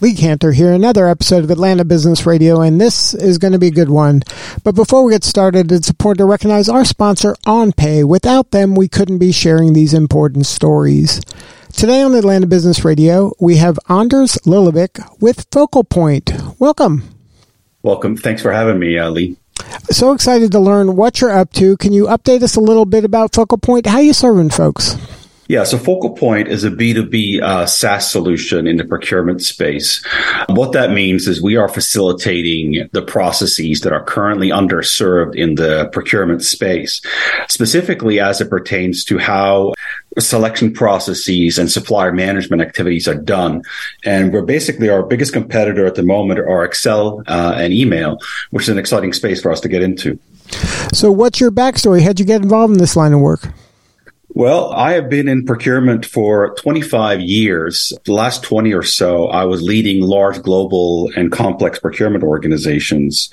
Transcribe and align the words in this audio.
Lee 0.00 0.14
Kantor 0.14 0.52
here, 0.54 0.72
another 0.72 1.06
episode 1.06 1.44
of 1.44 1.50
Atlanta 1.50 1.84
Business 1.84 2.24
Radio, 2.24 2.62
and 2.62 2.80
this 2.80 3.12
is 3.12 3.36
going 3.36 3.52
to 3.52 3.58
be 3.58 3.66
a 3.66 3.70
good 3.70 3.90
one. 3.90 4.22
But 4.64 4.74
before 4.74 5.04
we 5.04 5.12
get 5.12 5.24
started, 5.24 5.70
it's 5.70 5.90
important 5.90 6.20
to 6.20 6.24
recognize 6.24 6.70
our 6.70 6.86
sponsor, 6.86 7.36
OnPay. 7.46 8.08
Without 8.08 8.50
them, 8.50 8.74
we 8.74 8.88
couldn't 8.88 9.18
be 9.18 9.30
sharing 9.30 9.74
these 9.74 9.92
important 9.92 10.46
stories. 10.46 11.20
Today 11.74 12.00
on 12.00 12.14
Atlanta 12.14 12.46
Business 12.46 12.82
Radio, 12.82 13.32
we 13.38 13.56
have 13.56 13.78
Anders 13.90 14.36
Lillevik 14.46 15.20
with 15.20 15.46
Focal 15.52 15.84
Point. 15.84 16.32
Welcome. 16.58 17.02
Welcome. 17.82 18.16
Thanks 18.16 18.40
for 18.40 18.52
having 18.52 18.78
me, 18.78 18.96
uh, 18.96 19.10
Lee. 19.10 19.36
So 19.90 20.12
excited 20.12 20.50
to 20.52 20.60
learn 20.60 20.96
what 20.96 21.20
you're 21.20 21.30
up 21.30 21.52
to. 21.54 21.76
Can 21.76 21.92
you 21.92 22.06
update 22.06 22.42
us 22.42 22.56
a 22.56 22.60
little 22.60 22.86
bit 22.86 23.04
about 23.04 23.34
Focal 23.34 23.58
Point? 23.58 23.84
How 23.84 23.98
you 23.98 24.14
serving 24.14 24.48
folks? 24.48 24.96
Yeah, 25.50 25.64
so 25.64 25.78
Focal 25.78 26.10
Point 26.10 26.46
is 26.46 26.62
a 26.62 26.70
B2B 26.70 27.42
uh, 27.42 27.66
SaaS 27.66 28.08
solution 28.08 28.68
in 28.68 28.76
the 28.76 28.84
procurement 28.84 29.42
space. 29.42 30.00
What 30.48 30.70
that 30.74 30.92
means 30.92 31.26
is 31.26 31.42
we 31.42 31.56
are 31.56 31.68
facilitating 31.68 32.88
the 32.92 33.02
processes 33.02 33.80
that 33.80 33.92
are 33.92 34.04
currently 34.04 34.50
underserved 34.50 35.34
in 35.34 35.56
the 35.56 35.88
procurement 35.92 36.44
space, 36.44 37.00
specifically 37.48 38.20
as 38.20 38.40
it 38.40 38.48
pertains 38.48 39.04
to 39.06 39.18
how 39.18 39.74
selection 40.20 40.72
processes 40.72 41.58
and 41.58 41.68
supplier 41.68 42.12
management 42.12 42.62
activities 42.62 43.08
are 43.08 43.20
done. 43.20 43.62
And 44.04 44.32
we're 44.32 44.42
basically 44.42 44.88
our 44.88 45.02
biggest 45.02 45.32
competitor 45.32 45.84
at 45.84 45.96
the 45.96 46.04
moment 46.04 46.38
are 46.38 46.64
Excel 46.64 47.24
uh, 47.26 47.54
and 47.56 47.72
email, 47.72 48.20
which 48.50 48.62
is 48.62 48.68
an 48.68 48.78
exciting 48.78 49.12
space 49.12 49.42
for 49.42 49.50
us 49.50 49.58
to 49.62 49.68
get 49.68 49.82
into. 49.82 50.16
So, 50.92 51.10
what's 51.10 51.40
your 51.40 51.50
backstory? 51.50 52.02
How'd 52.02 52.20
you 52.20 52.24
get 52.24 52.40
involved 52.40 52.72
in 52.72 52.78
this 52.78 52.94
line 52.94 53.12
of 53.12 53.18
work? 53.18 53.48
Well, 54.32 54.72
I 54.72 54.92
have 54.92 55.10
been 55.10 55.28
in 55.28 55.44
procurement 55.44 56.06
for 56.06 56.54
25 56.54 57.20
years. 57.20 57.92
The 58.04 58.12
last 58.12 58.44
20 58.44 58.72
or 58.72 58.84
so, 58.84 59.26
I 59.26 59.44
was 59.44 59.60
leading 59.60 60.02
large 60.02 60.40
global 60.40 61.10
and 61.16 61.32
complex 61.32 61.80
procurement 61.80 62.22
organizations. 62.22 63.28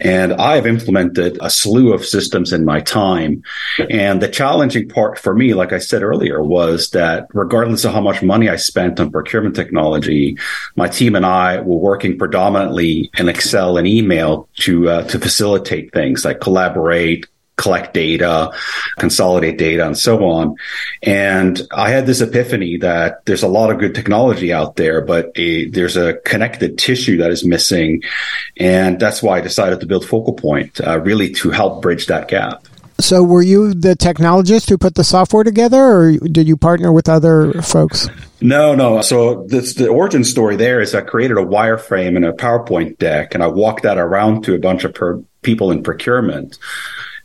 And 0.00 0.32
I 0.32 0.56
have 0.56 0.66
implemented 0.66 1.38
a 1.40 1.50
slew 1.50 1.92
of 1.94 2.04
systems 2.04 2.52
in 2.52 2.64
my 2.64 2.80
time. 2.80 3.44
And 3.88 4.20
the 4.20 4.28
challenging 4.28 4.88
part 4.88 5.20
for 5.20 5.34
me, 5.34 5.54
like 5.54 5.72
I 5.72 5.78
said 5.78 6.02
earlier, 6.02 6.42
was 6.42 6.90
that 6.90 7.28
regardless 7.32 7.84
of 7.84 7.92
how 7.92 8.00
much 8.00 8.20
money 8.20 8.48
I 8.48 8.56
spent 8.56 8.98
on 8.98 9.12
procurement 9.12 9.54
technology, 9.54 10.36
my 10.74 10.88
team 10.88 11.14
and 11.14 11.24
I 11.24 11.60
were 11.60 11.78
working 11.78 12.18
predominantly 12.18 13.08
in 13.18 13.28
Excel 13.28 13.78
and 13.78 13.86
email 13.86 14.48
to, 14.56 14.88
uh, 14.88 15.02
to 15.04 15.18
facilitate 15.20 15.92
things 15.92 16.24
like 16.24 16.40
collaborate, 16.40 17.26
collect 17.56 17.94
data, 17.94 18.52
consolidate 18.98 19.58
data, 19.58 19.86
and 19.86 19.96
so 19.96 20.24
on. 20.24 20.56
And 21.02 21.60
I 21.72 21.90
had 21.90 22.06
this 22.06 22.20
epiphany 22.20 22.78
that 22.78 23.24
there's 23.26 23.42
a 23.42 23.48
lot 23.48 23.70
of 23.70 23.78
good 23.78 23.94
technology 23.94 24.52
out 24.52 24.76
there, 24.76 25.00
but 25.00 25.30
a, 25.36 25.68
there's 25.68 25.96
a 25.96 26.14
connected 26.24 26.78
tissue 26.78 27.18
that 27.18 27.30
is 27.30 27.44
missing. 27.44 28.02
And 28.56 28.98
that's 28.98 29.22
why 29.22 29.38
I 29.38 29.40
decided 29.40 29.80
to 29.80 29.86
build 29.86 30.06
Focal 30.06 30.34
Point, 30.34 30.80
uh, 30.80 31.00
really 31.00 31.32
to 31.34 31.50
help 31.50 31.82
bridge 31.82 32.06
that 32.06 32.28
gap. 32.28 32.66
So, 33.00 33.24
were 33.24 33.42
you 33.42 33.74
the 33.74 33.96
technologist 33.96 34.68
who 34.68 34.78
put 34.78 34.94
the 34.94 35.02
software 35.02 35.42
together, 35.42 35.82
or 35.82 36.12
did 36.12 36.46
you 36.46 36.56
partner 36.56 36.92
with 36.92 37.08
other 37.08 37.52
folks? 37.60 38.08
No, 38.40 38.74
no. 38.74 39.00
So 39.00 39.46
this, 39.48 39.74
the 39.74 39.88
origin 39.88 40.22
story 40.22 40.56
there 40.56 40.80
is 40.80 40.94
I 40.94 41.00
created 41.00 41.38
a 41.38 41.44
wireframe 41.44 42.14
and 42.14 42.24
a 42.24 42.32
PowerPoint 42.32 42.98
deck, 42.98 43.34
and 43.34 43.42
I 43.42 43.48
walked 43.48 43.82
that 43.82 43.98
around 43.98 44.44
to 44.44 44.54
a 44.54 44.58
bunch 44.58 44.84
of 44.84 44.94
per- 44.94 45.22
people 45.42 45.72
in 45.72 45.82
procurement. 45.82 46.58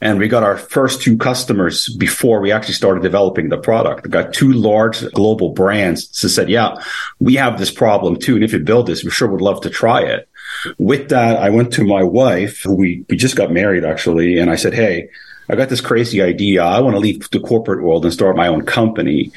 And 0.01 0.17
we 0.17 0.27
got 0.27 0.43
our 0.43 0.57
first 0.57 1.01
two 1.01 1.17
customers 1.17 1.89
before 1.95 2.39
we 2.39 2.51
actually 2.51 2.75
started 2.75 3.03
developing 3.03 3.49
the 3.49 3.57
product. 3.57 4.05
We 4.05 4.09
got 4.09 4.33
two 4.33 4.53
large 4.53 5.09
global 5.11 5.49
brands 5.49 6.07
that 6.21 6.29
said, 6.29 6.49
yeah, 6.49 6.81
we 7.19 7.35
have 7.35 7.59
this 7.59 7.71
problem 7.71 8.15
too. 8.17 8.35
And 8.35 8.43
if 8.43 8.53
you 8.53 8.59
build 8.59 8.87
this, 8.87 9.03
we 9.03 9.11
sure 9.11 9.27
would 9.27 9.41
love 9.41 9.61
to 9.61 9.69
try 9.69 10.01
it. 10.01 10.29
With 10.77 11.09
that, 11.09 11.37
I 11.37 11.49
went 11.49 11.73
to 11.73 11.83
my 11.83 12.03
wife, 12.03 12.63
who 12.63 12.75
we, 12.75 13.05
we 13.09 13.17
just 13.17 13.35
got 13.35 13.51
married 13.51 13.83
actually. 13.83 14.37
And 14.37 14.49
I 14.49 14.55
said, 14.55 14.73
Hey, 14.73 15.09
I 15.49 15.55
got 15.55 15.69
this 15.69 15.81
crazy 15.81 16.21
idea. 16.21 16.63
I 16.63 16.79
want 16.79 16.95
to 16.95 16.99
leave 16.99 17.29
the 17.31 17.39
corporate 17.39 17.83
world 17.83 18.05
and 18.05 18.13
start 18.13 18.35
my 18.35 18.47
own 18.47 18.63
company. 18.65 19.31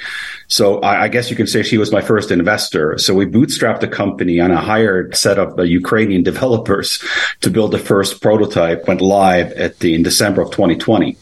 So 0.48 0.80
I, 0.80 1.04
I, 1.04 1.08
guess 1.08 1.30
you 1.30 1.36
can 1.36 1.46
say 1.46 1.62
she 1.62 1.78
was 1.78 1.90
my 1.90 2.02
first 2.02 2.30
investor. 2.30 2.98
So 2.98 3.14
we 3.14 3.24
bootstrapped 3.24 3.80
the 3.80 3.88
company 3.88 4.38
and 4.38 4.52
I 4.52 4.60
hired 4.60 5.14
a 5.14 5.16
set 5.16 5.38
of 5.38 5.58
uh, 5.58 5.62
Ukrainian 5.62 6.22
developers 6.32 7.02
to 7.40 7.50
build 7.50 7.72
the 7.72 7.78
first 7.78 8.20
prototype, 8.20 8.86
went 8.86 9.00
live 9.00 9.52
at 9.52 9.78
the, 9.78 9.94
in 9.94 10.02
December 10.02 10.42
of 10.42 10.50
2020. 10.50 11.16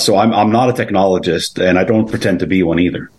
So 0.00 0.16
I'm, 0.16 0.32
I'm 0.34 0.50
not 0.50 0.68
a 0.68 0.72
technologist 0.72 1.64
and 1.64 1.78
I 1.78 1.84
don't 1.84 2.10
pretend 2.10 2.40
to 2.40 2.46
be 2.46 2.64
one 2.64 2.80
either. 2.80 3.10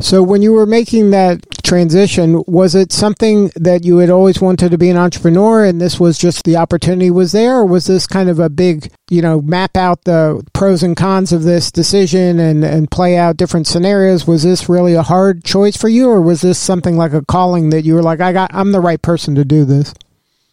So, 0.00 0.22
when 0.22 0.40
you 0.40 0.52
were 0.52 0.66
making 0.66 1.10
that 1.10 1.44
transition, 1.62 2.42
was 2.46 2.74
it 2.74 2.90
something 2.90 3.50
that 3.54 3.84
you 3.84 3.98
had 3.98 4.08
always 4.08 4.40
wanted 4.40 4.70
to 4.70 4.78
be 4.78 4.88
an 4.88 4.96
entrepreneur 4.96 5.64
and 5.64 5.78
this 5.78 6.00
was 6.00 6.16
just 6.16 6.44
the 6.44 6.56
opportunity 6.56 7.10
was 7.10 7.32
there, 7.32 7.58
or 7.58 7.66
was 7.66 7.86
this 7.86 8.06
kind 8.06 8.30
of 8.30 8.38
a 8.38 8.48
big, 8.48 8.90
you 9.10 9.20
know, 9.20 9.42
map 9.42 9.76
out 9.76 10.04
the 10.04 10.42
pros 10.54 10.82
and 10.82 10.96
cons 10.96 11.32
of 11.32 11.42
this 11.42 11.70
decision 11.70 12.40
and, 12.40 12.64
and 12.64 12.90
play 12.90 13.18
out 13.18 13.36
different 13.36 13.66
scenarios? 13.66 14.26
Was 14.26 14.42
this 14.42 14.70
really 14.70 14.94
a 14.94 15.02
hard 15.02 15.44
choice 15.44 15.76
for 15.76 15.88
you, 15.88 16.08
or 16.08 16.20
was 16.22 16.40
this 16.40 16.58
something 16.58 16.96
like 16.96 17.12
a 17.12 17.24
calling 17.26 17.68
that 17.70 17.84
you 17.84 17.94
were 17.94 18.02
like, 18.02 18.20
I 18.20 18.32
got, 18.32 18.54
I'm 18.54 18.72
the 18.72 18.80
right 18.80 19.02
person 19.02 19.34
to 19.34 19.44
do 19.44 19.66
this? 19.66 19.92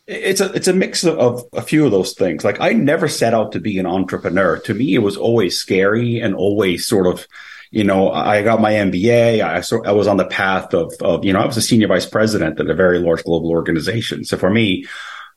It's 0.07 0.39
a 0.39 0.51
it's 0.53 0.69
a 0.69 0.73
mix 0.73 1.03
of, 1.03 1.17
of, 1.19 1.43
a 1.53 1.61
few 1.61 1.85
of 1.85 1.91
those 1.91 2.13
things. 2.13 2.45
Like 2.45 2.61
I 2.61 2.71
never 2.73 3.09
set 3.09 3.33
out 3.33 3.51
to 3.53 3.59
be 3.59 3.77
an 3.77 3.85
entrepreneur. 3.85 4.57
To 4.59 4.73
me, 4.73 4.95
it 4.95 4.99
was 4.99 5.17
always 5.17 5.57
scary 5.57 6.19
and 6.19 6.33
always 6.33 6.85
sort 6.85 7.07
of 7.07 7.27
you 7.71 7.83
know, 7.83 8.11
I 8.11 8.43
got 8.43 8.61
my 8.61 8.73
MBA. 8.73 9.41
I, 9.41 9.89
I 9.89 9.91
was 9.91 10.07
on 10.07 10.17
the 10.17 10.25
path 10.25 10.73
of, 10.73 10.93
of, 11.01 11.25
you 11.25 11.33
know, 11.33 11.39
I 11.39 11.45
was 11.45 11.57
a 11.57 11.61
senior 11.61 11.87
vice 11.87 12.05
president 12.05 12.59
at 12.59 12.69
a 12.69 12.73
very 12.73 12.99
large 12.99 13.23
global 13.23 13.49
organization. 13.49 14.23
So 14.23 14.37
for 14.37 14.49
me, 14.49 14.85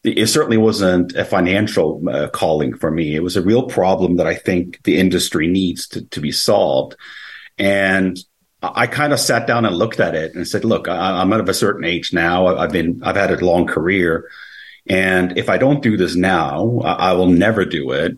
it 0.02 0.28
certainly 0.28 0.56
wasn't 0.56 1.14
a 1.14 1.24
financial 1.24 2.02
uh, 2.08 2.28
calling 2.28 2.74
for 2.74 2.91
me. 2.91 3.14
It 3.14 3.22
was 3.22 3.36
a 3.36 3.42
real 3.42 3.64
problem 3.64 4.16
that 4.16 4.26
I 4.26 4.34
think 4.34 4.82
the 4.84 4.98
industry 4.98 5.46
needs 5.46 5.86
to, 5.88 6.04
to 6.06 6.20
be 6.20 6.32
solved. 6.32 6.96
And 7.58 8.18
I 8.62 8.86
kind 8.86 9.12
of 9.12 9.20
sat 9.20 9.47
down 9.47 9.66
and 9.66 9.76
looked 9.76 10.00
at 10.00 10.14
it 10.14 10.34
and 10.34 10.47
said, 10.48 10.64
look, 10.64 10.88
I, 10.88 11.20
am 11.20 11.32
out 11.32 11.41
of 11.41 11.48
a 11.48 11.54
certain 11.54 11.84
age 11.84 12.12
now. 12.12 12.47
I've 12.47 12.72
been, 12.72 13.02
I've 13.02 13.16
had 13.16 13.30
a 13.30 13.44
long 13.44 13.66
career. 13.66 14.30
And 14.88 15.36
if 15.36 15.50
I 15.50 15.58
don't 15.58 15.82
do 15.82 15.97
this 15.97 16.16
now, 16.16 16.78
I 16.80 17.12
will 17.12 17.28
never 17.28 17.64
do 17.64 17.92
it. 17.92 18.16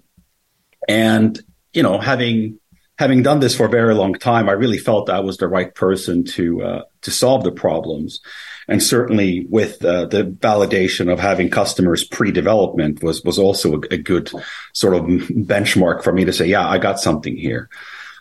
And, 0.88 1.38
you 1.72 1.82
know, 1.82 1.98
having 1.98 2.60
having 2.98 3.22
done 3.22 3.41
this 3.41 3.56
for 3.56 3.66
a 3.66 3.70
very 3.70 3.94
long 3.94 4.14
time, 4.14 4.48
I 4.48 4.53
really 4.53 4.78
felt 4.78 5.10
I 5.10 5.20
was 5.20 5.38
the 5.38 5.48
right 5.48 5.75
person 5.75 6.25
to 6.25 6.62
uh, 6.62 6.82
to 7.03 7.10
solve 7.10 7.44
the 7.44 7.53
problems. 7.53 8.20
And 8.69 8.82
certainly, 8.82 9.47
with 9.50 9.84
uh, 9.84 10.06
the 10.06 10.25
validation 10.25 11.12
of 11.12 11.19
having 11.19 11.50
customers 11.50 12.04
pre-development 12.04 13.03
was 13.03 13.22
was 13.25 13.38
also 13.38 13.75
a, 13.75 13.80
a, 13.91 13.98
good 13.98 14.30
sort 14.72 14.94
of 14.94 15.03
benchmark 15.03 16.03
for 16.03 16.12
me 16.12 16.25
to 16.25 16.32
say, 16.32 16.47
yeah, 16.47 16.69
I 16.69 16.78
got 16.78 17.00
something 17.00 17.36
here. 17.36 17.69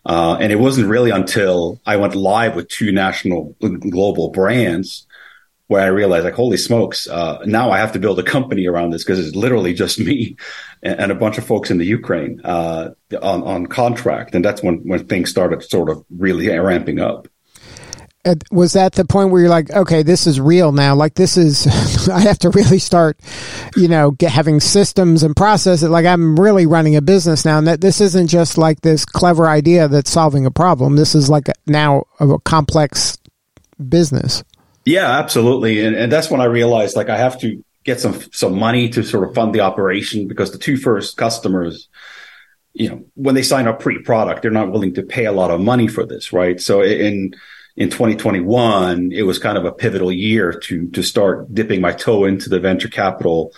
Uh, 0.03 0.35
and 0.41 0.51
it 0.51 0.59
wasn't 0.59 0.87
really 0.87 1.11
until 1.11 1.79
I 1.85 1.97
went 1.97 2.15
live 2.15 2.55
with 2.55 2.69
two 2.69 2.91
national 2.91 3.55
global 3.59 4.29
brands 4.29 5.05
where 5.71 5.81
I 5.81 5.87
realized, 5.87 6.25
like, 6.25 6.33
holy 6.33 6.57
smokes, 6.57 7.07
uh, 7.07 7.41
now 7.45 7.71
I 7.71 7.77
have 7.77 7.93
to 7.93 7.99
build 7.99 8.19
a 8.19 8.23
company 8.23 8.67
around 8.67 8.91
this 8.91 9.05
because 9.05 9.25
it's 9.25 9.37
literally 9.37 9.73
just 9.73 9.99
me 9.99 10.35
and, 10.83 10.99
and, 10.99 11.11
a 11.13 11.15
bunch 11.15 11.37
of 11.37 11.45
folks 11.45 11.71
in 11.71 11.77
the 11.77 11.85
Ukraine 11.85 12.41
uh, 12.43 12.89
on, 13.21 13.41
on 13.43 13.67
contract. 13.67 14.35
And 14.35 14.43
that's 14.43 14.61
when, 14.61 14.79
when 14.79 15.07
things 15.07 15.29
started 15.29 15.63
sort 15.63 15.89
of 15.89 16.03
really 16.09 16.49
ramping 16.49 16.99
up. 16.99 17.29
was 18.51 18.73
that 18.73 18.91
the 18.95 19.05
point 19.05 19.31
where 19.31 19.39
you're 19.39 19.49
like, 19.49 19.71
okay, 19.71 20.03
this 20.03 20.27
is 20.27 20.41
real 20.41 20.73
now? 20.73 20.93
Like, 20.93 21.13
this 21.13 21.37
is, 21.37 21.65
I 22.09 22.19
have 22.19 22.39
to 22.39 22.49
really 22.49 22.79
start, 22.79 23.17
you 23.77 23.87
know, 23.87 24.11
get, 24.11 24.33
having 24.33 24.59
systems 24.59 25.23
and 25.23 25.37
processes. 25.37 25.87
Like, 25.87 26.05
I'm 26.05 26.37
really 26.37 26.65
running 26.65 26.97
a 26.97 27.01
business 27.01 27.45
now. 27.45 27.57
And 27.57 27.67
that 27.67 27.79
this 27.79 28.01
isn't 28.01 28.27
just 28.27 28.57
like 28.57 28.81
this 28.81 29.05
clever 29.05 29.47
idea 29.47 29.87
that's 29.87 30.11
solving 30.11 30.45
a 30.45 30.51
problem. 30.51 30.97
This 30.97 31.15
is 31.15 31.29
like 31.29 31.47
a, 31.47 31.53
now 31.65 32.07
a 32.19 32.37
complex 32.39 33.17
business. 33.87 34.43
Yeah, 34.85 35.19
absolutely. 35.19 35.85
And, 35.85 35.95
and 35.95 36.11
that's 36.11 36.29
when 36.29 36.41
I 36.41 36.45
realized 36.45 36.95
like 36.95 37.09
I 37.09 37.17
have 37.17 37.39
to 37.41 37.63
get 37.83 37.99
some, 37.99 38.19
some 38.31 38.57
money 38.57 38.89
to 38.89 39.03
sort 39.03 39.27
of 39.27 39.35
fund 39.35 39.53
the 39.53 39.61
operation 39.61 40.27
because 40.27 40.51
the 40.51 40.57
two 40.57 40.77
first 40.77 41.17
customers, 41.17 41.87
you 42.73 42.89
know, 42.89 43.03
when 43.15 43.35
they 43.35 43.43
sign 43.43 43.67
up 43.67 43.79
pre-product, 43.79 44.41
they're 44.41 44.51
not 44.51 44.71
willing 44.71 44.93
to 44.95 45.03
pay 45.03 45.25
a 45.25 45.31
lot 45.31 45.51
of 45.51 45.59
money 45.59 45.87
for 45.87 46.05
this, 46.05 46.33
right? 46.33 46.59
So 46.59 46.81
in, 46.81 47.33
in 47.75 47.89
2021, 47.89 49.11
it 49.11 49.23
was 49.23 49.39
kind 49.39 49.57
of 49.57 49.65
a 49.65 49.71
pivotal 49.71 50.11
year 50.11 50.53
to, 50.53 50.89
to 50.89 51.03
start 51.03 51.53
dipping 51.53 51.81
my 51.81 51.91
toe 51.91 52.25
into 52.25 52.49
the 52.49 52.59
venture 52.59 52.89
capital 52.89 53.53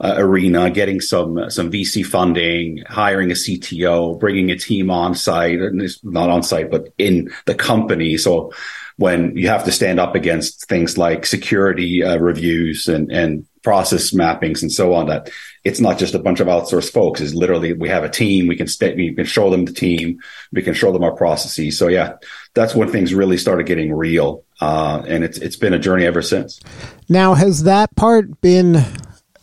uh, 0.00 0.14
arena, 0.16 0.70
getting 0.70 1.00
some 1.00 1.50
some 1.50 1.70
VC 1.72 2.06
funding, 2.06 2.84
hiring 2.88 3.30
a 3.30 3.34
CTO, 3.34 4.18
bringing 4.18 4.50
a 4.50 4.56
team 4.56 4.90
on 4.90 5.14
site, 5.14 5.58
and 5.60 5.82
it's 5.82 6.02
not 6.04 6.30
on 6.30 6.42
site, 6.42 6.70
but 6.70 6.88
in 6.98 7.30
the 7.46 7.54
company. 7.54 8.16
So 8.16 8.52
when 8.98 9.36
you 9.36 9.46
have 9.46 9.64
to 9.64 9.72
stand 9.72 10.00
up 10.00 10.16
against 10.16 10.68
things 10.68 10.98
like 10.98 11.24
security 11.24 12.02
uh, 12.02 12.18
reviews 12.18 12.88
and 12.88 13.10
and 13.10 13.46
process 13.62 14.12
mappings 14.12 14.60
and 14.62 14.72
so 14.72 14.92
on, 14.92 15.06
that 15.06 15.30
it's 15.62 15.80
not 15.80 15.98
just 15.98 16.14
a 16.14 16.18
bunch 16.18 16.40
of 16.40 16.48
outsourced 16.48 16.92
folks. 16.92 17.20
Is 17.20 17.34
literally 17.34 17.72
we 17.72 17.88
have 17.88 18.02
a 18.02 18.08
team. 18.08 18.48
We 18.48 18.56
can 18.56 18.66
we 18.96 19.14
can 19.14 19.24
show 19.24 19.50
them 19.50 19.64
the 19.64 19.72
team. 19.72 20.18
We 20.52 20.62
can 20.62 20.74
show 20.74 20.92
them 20.92 21.04
our 21.04 21.14
processes. 21.14 21.78
So 21.78 21.86
yeah, 21.86 22.14
that's 22.54 22.74
when 22.74 22.90
things 22.90 23.14
really 23.14 23.38
started 23.38 23.66
getting 23.66 23.94
real, 23.94 24.44
uh, 24.60 25.02
and 25.06 25.22
it's 25.22 25.38
it's 25.38 25.56
been 25.56 25.74
a 25.74 25.78
journey 25.78 26.04
ever 26.04 26.22
since. 26.22 26.60
Now, 27.08 27.34
has 27.34 27.62
that 27.62 27.94
part 27.94 28.40
been 28.40 28.84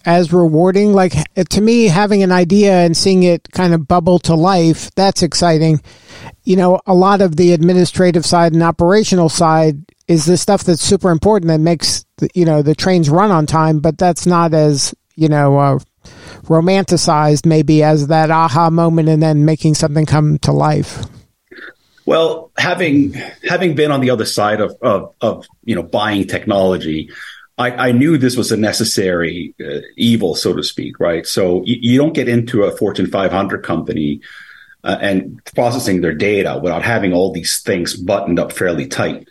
as 0.06 0.32
rewarding. 0.34 0.94
Like 0.94 1.14
to 1.50 1.62
me, 1.62 1.86
having 1.86 2.24
an 2.24 2.32
idea 2.32 2.74
and 2.74 2.96
seeing 2.96 3.24
it 3.24 3.52
kind 3.52 3.74
of 3.74 3.88
bubble 3.88 4.20
to 4.20 4.36
life, 4.36 4.92
that's 4.96 5.24
exciting. 5.24 5.82
You 6.44 6.56
know, 6.56 6.80
a 6.86 6.94
lot 6.94 7.22
of 7.22 7.36
the 7.36 7.54
administrative 7.54 8.26
side 8.26 8.54
and 8.54 8.64
operational 8.64 9.30
side 9.30 9.78
is 10.08 10.26
the 10.26 10.38
stuff 10.38 10.64
that's 10.64 10.82
super 10.82 11.10
important 11.10 11.50
that 11.50 11.60
makes, 11.60 12.06
the, 12.18 12.30
you 12.36 12.46
know, 12.46 12.62
the 12.62 12.76
trains 12.76 13.10
run 13.10 13.32
on 13.32 13.46
time, 13.46 13.80
but 13.80 13.98
that's 13.98 14.28
not 14.28 14.54
as, 14.54 14.94
you 15.16 15.28
know, 15.28 15.58
uh, 15.58 15.80
romanticized 16.44 17.46
maybe 17.46 17.82
as 17.82 18.08
that 18.08 18.30
aha 18.30 18.70
moment 18.70 19.10
and 19.10 19.22
then 19.22 19.46
making 19.46 19.74
something 19.74 20.06
come 20.06 20.38
to 20.40 20.52
life. 20.52 21.04
Well, 22.06 22.52
having 22.56 23.14
having 23.50 23.74
been 23.74 23.92
on 23.92 24.00
the 24.00 24.12
other 24.12 24.26
side 24.26 24.62
of, 24.62 24.76
of, 24.82 25.16
of 25.22 25.48
you 25.64 25.76
know 25.76 25.82
buying 25.82 26.28
technology, 26.28 27.10
I, 27.58 27.90
I, 27.90 27.92
knew 27.94 28.18
this 28.18 28.36
was 28.36 28.52
a 28.52 28.58
necessary 28.58 29.56
uh, 29.66 29.80
evil, 29.96 30.36
so 30.36 30.54
to 30.54 30.64
speak, 30.64 31.00
right? 31.00 31.26
So 31.26 31.64
you, 31.64 31.78
you, 31.80 31.98
don't 31.98 32.14
get 32.14 32.28
into 32.28 32.64
a 32.64 32.76
Fortune 32.76 33.08
500 33.08 33.64
company 33.64 34.22
uh, 34.84 34.98
and 35.00 35.44
processing 35.56 36.02
their 36.02 36.14
data 36.14 36.60
without 36.62 36.84
having 36.84 37.14
all 37.14 37.32
these 37.32 37.62
things 37.62 37.96
buttoned 37.96 38.40
up 38.40 38.52
fairly 38.52 38.88
tight. 38.88 39.28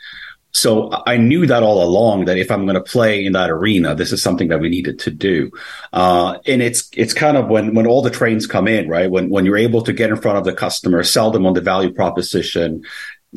So 0.52 0.90
I 1.04 1.16
knew 1.16 1.46
that 1.46 1.64
all 1.64 1.82
along 1.82 2.26
that 2.26 2.38
if 2.38 2.50
I'm 2.50 2.64
going 2.64 2.76
to 2.76 2.80
play 2.80 3.26
in 3.26 3.32
that 3.32 3.50
arena, 3.50 3.94
this 3.94 4.12
is 4.12 4.22
something 4.22 4.48
that 4.48 4.60
we 4.60 4.68
needed 4.68 5.00
to 5.00 5.10
do. 5.10 5.50
Uh, 5.92 6.38
and 6.46 6.62
it's, 6.62 6.88
it's 6.92 7.12
kind 7.12 7.36
of 7.36 7.48
when, 7.48 7.74
when 7.74 7.88
all 7.88 8.02
the 8.02 8.10
trains 8.10 8.46
come 8.46 8.68
in, 8.68 8.88
right? 8.88 9.10
When, 9.10 9.30
when 9.30 9.44
you're 9.44 9.56
able 9.56 9.82
to 9.82 9.92
get 9.92 10.10
in 10.10 10.16
front 10.16 10.38
of 10.38 10.44
the 10.44 10.52
customer, 10.54 11.02
sell 11.02 11.32
them 11.32 11.44
on 11.44 11.54
the 11.54 11.60
value 11.60 11.92
proposition, 11.92 12.84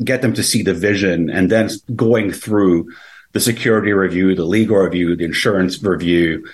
get 0.04 0.22
them 0.22 0.32
to 0.34 0.44
see 0.44 0.62
the 0.62 0.74
vision 0.74 1.28
and 1.28 1.50
then 1.50 1.68
going 1.96 2.32
through 2.32 2.88
the 3.32 3.40
security 3.40 3.92
review, 3.92 4.34
the 4.34 4.44
legal 4.44 4.76
review, 4.76 5.16
the 5.16 5.24
insurance 5.24 5.82
review, 5.82 6.46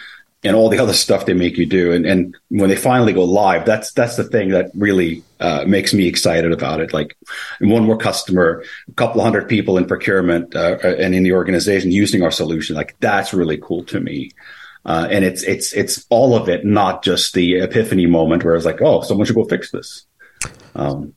and 0.45 0.55
all 0.55 0.69
the 0.69 0.79
other 0.79 0.93
stuff 0.93 1.25
they 1.25 1.33
make 1.33 1.57
you 1.57 1.65
do. 1.65 1.93
And, 1.93 2.05
and 2.05 2.37
when 2.49 2.69
they 2.69 2.77
finally 2.77 3.15
go 3.15 3.25
live, 3.25 3.65
that's 3.65 3.93
that's 3.93 4.17
the 4.17 4.25
thing 4.25 4.51
that 4.51 4.71
really 4.75 5.23
uh, 5.41 5.65
makes 5.67 5.95
me 5.95 6.07
excited 6.07 6.53
about 6.53 6.81
it. 6.81 6.93
Like 6.93 7.17
one 7.61 7.85
more 7.85 7.97
customer, 7.97 8.63
a 8.89 8.93
couple 8.93 9.23
hundred 9.23 9.49
people 9.49 9.79
in 9.79 9.87
procurement 9.87 10.55
uh, 10.55 10.77
and 10.83 11.15
in 11.15 11.23
the 11.23 11.33
organization 11.33 11.91
using 11.91 12.23
our 12.23 12.31
solution. 12.31 12.77
Like 12.77 12.95
that's 13.01 13.33
really 13.33 13.59
cool 13.59 13.85
to 13.85 14.01
me. 14.01 14.31
Uh, 14.85 15.09
and 15.11 15.25
it's 15.25 15.43
it's 15.45 15.73
it's 15.73 16.05
all 16.11 16.37
of 16.37 16.51
it, 16.51 16.67
not 16.67 17.03
just 17.03 17.33
the 17.33 17.61
epiphany 17.61 18.05
moment 18.05 18.45
where 18.45 18.55
it's 18.55 18.67
like, 18.67 18.83
oh, 18.83 19.01
someone 19.01 19.27
should 19.27 19.37
go 19.37 19.45
fix 19.45 19.71
this. 19.71 20.05
Um, 20.75 21.15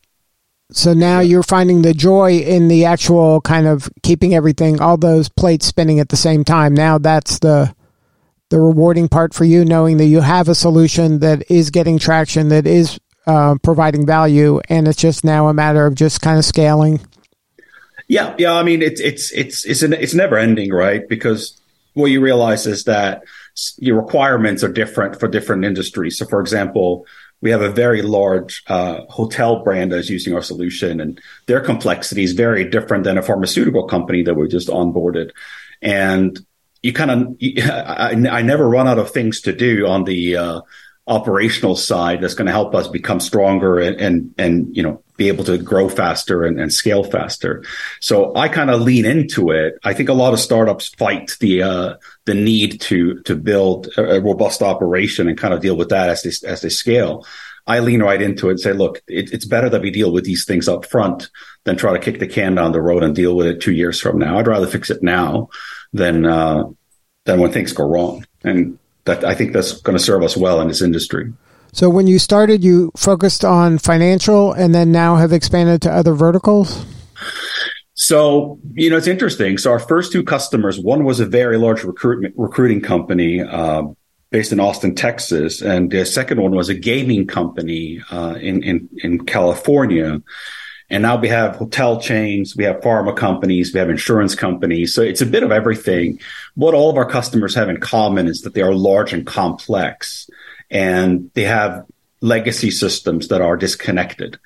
so 0.71 0.93
now 0.93 1.21
you're 1.21 1.43
finding 1.43 1.81
the 1.81 1.93
joy 1.93 2.37
in 2.39 2.67
the 2.67 2.85
actual 2.85 3.39
kind 3.41 3.67
of 3.67 3.89
keeping 4.03 4.33
everything, 4.33 4.81
all 4.81 4.97
those 4.97 5.29
plates 5.29 5.65
spinning 5.65 5.99
at 5.99 6.09
the 6.09 6.17
same 6.17 6.43
time. 6.43 6.73
Now 6.73 6.97
that's 6.97 7.39
the 7.39 7.73
the 8.49 8.59
rewarding 8.59 9.09
part 9.09 9.33
for 9.33 9.43
you, 9.43 9.65
knowing 9.65 9.97
that 9.97 10.05
you 10.05 10.21
have 10.21 10.47
a 10.47 10.55
solution 10.55 11.19
that 11.19 11.49
is 11.51 11.69
getting 11.69 11.99
traction, 11.99 12.47
that 12.49 12.65
is 12.65 12.97
uh, 13.25 13.55
providing 13.61 14.05
value, 14.05 14.61
and 14.69 14.87
it's 14.87 14.97
just 14.97 15.23
now 15.23 15.47
a 15.47 15.53
matter 15.53 15.85
of 15.85 15.95
just 15.95 16.21
kind 16.21 16.37
of 16.37 16.45
scaling. 16.45 17.01
Yeah, 18.07 18.35
yeah. 18.37 18.53
I 18.53 18.63
mean, 18.63 18.81
it's 18.81 19.01
it's 19.01 19.31
it's 19.33 19.65
it's 19.65 19.83
an, 19.83 19.93
it's 19.93 20.13
never 20.13 20.37
ending, 20.37 20.71
right? 20.71 21.07
Because 21.07 21.59
what 21.93 22.05
you 22.05 22.21
realize 22.21 22.65
is 22.65 22.85
that 22.85 23.23
your 23.77 23.95
requirements 23.97 24.63
are 24.63 24.71
different 24.71 25.19
for 25.19 25.27
different 25.27 25.65
industries. 25.65 26.17
So, 26.17 26.25
for 26.25 26.39
example, 26.39 27.05
we 27.41 27.51
have 27.51 27.61
a 27.61 27.69
very 27.69 28.01
large 28.01 28.63
uh, 28.67 29.01
hotel 29.09 29.63
brand 29.63 29.91
that's 29.91 30.09
using 30.09 30.33
our 30.33 30.41
solution, 30.41 30.99
and 30.99 31.21
their 31.45 31.61
complexity 31.61 32.23
is 32.23 32.33
very 32.33 32.69
different 32.69 33.03
than 33.03 33.17
a 33.17 33.21
pharmaceutical 33.21 33.87
company 33.87 34.23
that 34.23 34.33
we 34.33 34.47
just 34.47 34.69
onboarded. 34.69 35.31
And 35.81 36.39
you 36.81 36.93
kind 36.93 37.11
of, 37.11 37.35
I, 37.69 38.15
I, 38.29 38.41
never 38.41 38.67
run 38.67 38.87
out 38.87 38.97
of 38.97 39.11
things 39.11 39.41
to 39.41 39.53
do 39.53 39.87
on 39.87 40.03
the 40.03 40.37
uh, 40.37 40.61
operational 41.05 41.75
side 41.75 42.21
that's 42.21 42.33
going 42.33 42.47
to 42.47 42.51
help 42.51 42.73
us 42.73 42.87
become 42.87 43.19
stronger 43.19 43.79
and, 43.79 43.99
and, 43.99 44.35
and 44.37 44.75
you 44.75 44.83
know 44.83 45.03
be 45.17 45.27
able 45.27 45.43
to 45.43 45.57
grow 45.57 45.89
faster 45.89 46.43
and, 46.43 46.59
and 46.59 46.71
scale 46.71 47.03
faster. 47.03 47.63
So 47.99 48.35
I 48.35 48.47
kind 48.47 48.69
of 48.69 48.81
lean 48.81 49.05
into 49.05 49.49
it. 49.49 49.77
I 49.83 49.93
think 49.93 50.09
a 50.09 50.13
lot 50.13 50.33
of 50.33 50.39
startups 50.39 50.89
fight 50.89 51.35
the 51.39 51.63
uh, 51.63 51.95
the 52.25 52.35
need 52.35 52.79
to 52.81 53.21
to 53.23 53.35
build 53.35 53.89
a, 53.97 54.21
robust 54.21 54.61
operation 54.61 55.27
and 55.27 55.37
kind 55.37 55.53
of 55.53 55.61
deal 55.61 55.75
with 55.75 55.89
that 55.89 56.09
as 56.09 56.23
they 56.23 56.47
as 56.47 56.61
they 56.61 56.69
scale. 56.69 57.25
I 57.65 57.79
lean 57.79 58.01
right 58.01 58.21
into 58.21 58.47
it 58.47 58.51
and 58.51 58.59
say, 58.61 58.71
look, 58.71 59.01
it, 59.07 59.33
it's 59.33 59.43
better 59.43 59.69
that 59.69 59.81
we 59.81 59.91
deal 59.91 60.13
with 60.13 60.23
these 60.23 60.45
things 60.45 60.69
up 60.69 60.85
front 60.85 61.29
than 61.65 61.75
try 61.75 61.91
to 61.91 61.99
kick 61.99 62.19
the 62.19 62.27
can 62.27 62.55
down 62.55 62.71
the 62.71 62.81
road 62.81 63.03
and 63.03 63.13
deal 63.13 63.35
with 63.35 63.45
it 63.45 63.59
two 63.59 63.73
years 63.73 63.99
from 63.99 64.17
now. 64.17 64.39
I'd 64.39 64.47
rather 64.47 64.67
fix 64.67 64.89
it 64.89 65.03
now 65.03 65.49
than 65.91 66.25
uh, 66.25 66.63
than 67.25 67.41
when 67.41 67.51
things 67.51 67.73
go 67.73 67.85
wrong. 67.85 68.25
And 68.43 68.79
that 69.03 69.25
I 69.25 69.35
think 69.35 69.51
that's 69.51 69.81
going 69.81 69.97
to 69.97 70.03
serve 70.03 70.23
us 70.23 70.37
well 70.37 70.61
in 70.61 70.67
this 70.67 70.81
industry. 70.81 71.33
So 71.71 71.89
when 71.89 72.07
you 72.07 72.19
started, 72.19 72.63
you 72.63 72.91
focused 72.97 73.45
on 73.45 73.77
financial 73.77 74.53
and 74.53 74.73
then 74.73 74.91
now 74.91 75.15
have 75.15 75.33
expanded 75.33 75.81
to 75.83 75.91
other 75.91 76.13
verticals? 76.13 76.85
So, 77.93 78.59
you 78.73 78.89
know, 78.89 78.97
it's 78.97 79.07
interesting. 79.07 79.57
So 79.57 79.71
our 79.71 79.79
first 79.79 80.11
two 80.11 80.23
customers, 80.23 80.79
one 80.79 81.03
was 81.03 81.19
a 81.19 81.25
very 81.25 81.57
large 81.57 81.83
recruitment 81.83 82.35
recruiting 82.37 82.81
company 82.81 83.41
uh, 83.41 83.83
based 84.29 84.51
in 84.51 84.59
Austin, 84.59 84.93
Texas, 84.93 85.61
and 85.61 85.91
the 85.91 86.05
second 86.05 86.41
one 86.41 86.51
was 86.51 86.69
a 86.69 86.73
gaming 86.73 87.25
company 87.25 88.01
uh, 88.11 88.35
in, 88.39 88.61
in 88.63 88.89
in 88.97 89.25
California. 89.25 90.21
And 90.89 91.03
now 91.03 91.17
we 91.17 91.27
have 91.27 91.57
hotel 91.57 91.99
chains, 91.99 92.55
we 92.55 92.63
have 92.63 92.77
pharma 92.77 93.15
companies, 93.15 93.73
we 93.73 93.79
have 93.79 93.89
insurance 93.89 94.35
companies. 94.35 94.93
So 94.93 95.01
it's 95.01 95.21
a 95.21 95.25
bit 95.25 95.43
of 95.43 95.51
everything. 95.51 96.19
What 96.55 96.73
all 96.73 96.89
of 96.89 96.97
our 96.97 97.09
customers 97.09 97.55
have 97.55 97.67
in 97.67 97.79
common 97.79 98.27
is 98.27 98.41
that 98.41 98.53
they 98.53 98.61
are 98.61 98.73
large 98.73 99.11
and 99.11 99.25
complex 99.25 100.29
and 100.69 101.31
they 101.33 101.43
have 101.43 101.85
legacy 102.21 102.71
systems 102.71 103.27
that 103.27 103.41
are 103.41 103.57
disconnected. 103.57 104.39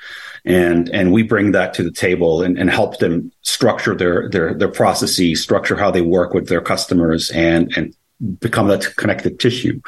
And, 0.43 0.89
and 0.89 1.13
we 1.13 1.23
bring 1.23 1.51
that 1.53 1.73
to 1.75 1.83
the 1.83 1.91
table 1.91 2.41
and, 2.41 2.57
and 2.57 2.69
help 2.69 2.99
them 2.99 3.31
structure 3.43 3.95
their, 3.95 4.29
their, 4.29 4.53
their 4.53 4.71
processes, 4.71 5.41
structure 5.41 5.75
how 5.75 5.91
they 5.91 6.01
work 6.01 6.33
with 6.33 6.49
their 6.49 6.61
customers 6.61 7.29
and, 7.31 7.71
and 7.77 7.95
become 8.39 8.67
that 8.67 8.95
connected 8.97 9.39
tissue. 9.39 9.81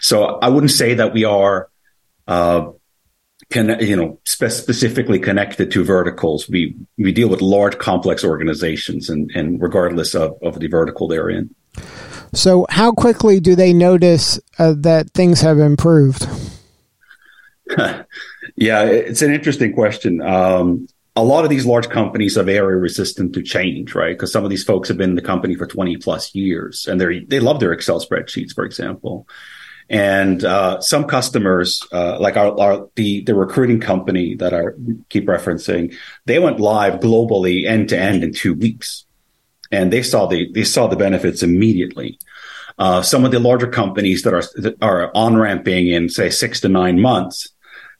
So 0.00 0.38
I 0.40 0.48
wouldn't 0.48 0.72
say 0.72 0.94
that 0.94 1.12
we 1.12 1.24
are, 1.24 1.68
uh, 2.28 2.72
can, 3.50 3.80
you 3.80 3.96
know, 3.96 4.20
spe- 4.24 4.50
specifically 4.50 5.18
connected 5.18 5.70
to 5.72 5.82
verticals. 5.82 6.48
We, 6.48 6.76
we 6.98 7.10
deal 7.10 7.28
with 7.28 7.40
large, 7.40 7.78
complex 7.78 8.22
organizations 8.22 9.08
and, 9.08 9.30
and 9.34 9.60
regardless 9.60 10.14
of, 10.14 10.34
of 10.42 10.60
the 10.60 10.68
vertical 10.68 11.08
they're 11.08 11.30
in. 11.30 11.54
So, 12.32 12.66
how 12.70 12.92
quickly 12.92 13.40
do 13.40 13.56
they 13.56 13.72
notice 13.72 14.38
uh, 14.58 14.74
that 14.78 15.10
things 15.10 15.40
have 15.40 15.58
improved? 15.58 16.28
yeah, 18.56 18.84
it's 18.84 19.22
an 19.22 19.32
interesting 19.32 19.72
question. 19.72 20.20
Um, 20.20 20.88
a 21.16 21.24
lot 21.24 21.44
of 21.44 21.50
these 21.50 21.66
large 21.66 21.88
companies 21.88 22.38
are 22.38 22.44
very 22.44 22.78
resistant 22.78 23.34
to 23.34 23.42
change, 23.42 23.94
right? 23.94 24.14
Because 24.16 24.32
some 24.32 24.44
of 24.44 24.50
these 24.50 24.64
folks 24.64 24.88
have 24.88 24.96
been 24.96 25.10
in 25.10 25.16
the 25.16 25.22
company 25.22 25.56
for 25.56 25.66
20 25.66 25.96
plus 25.96 26.34
years 26.34 26.86
and 26.86 27.00
they 27.00 27.20
they 27.20 27.40
love 27.40 27.60
their 27.60 27.72
Excel 27.72 28.00
spreadsheets, 28.00 28.54
for 28.54 28.64
example. 28.64 29.26
And 29.88 30.44
uh, 30.44 30.80
some 30.80 31.04
customers, 31.04 31.84
uh, 31.92 32.20
like 32.20 32.36
our, 32.36 32.58
our, 32.60 32.88
the 32.94 33.22
the 33.22 33.34
recruiting 33.34 33.80
company 33.80 34.36
that 34.36 34.54
I 34.54 34.66
keep 35.08 35.26
referencing, 35.26 35.96
they 36.26 36.38
went 36.38 36.60
live 36.60 37.00
globally 37.00 37.66
end 37.66 37.88
to 37.88 37.98
end 37.98 38.22
in 38.22 38.32
two 38.32 38.54
weeks 38.54 39.04
and 39.70 39.92
they 39.92 40.02
saw 40.02 40.26
the 40.26 40.50
they 40.52 40.64
saw 40.64 40.86
the 40.86 40.96
benefits 40.96 41.42
immediately. 41.42 42.18
Uh, 42.78 43.02
some 43.02 43.24
of 43.24 43.30
the 43.30 43.38
larger 43.38 43.66
companies 43.66 44.22
that 44.22 44.34
are 44.34 44.42
that 44.56 44.76
are 44.82 45.10
on 45.14 45.36
ramping 45.36 45.88
in 45.88 46.08
say 46.08 46.30
six 46.30 46.60
to 46.60 46.68
nine 46.68 46.98
months, 46.98 47.48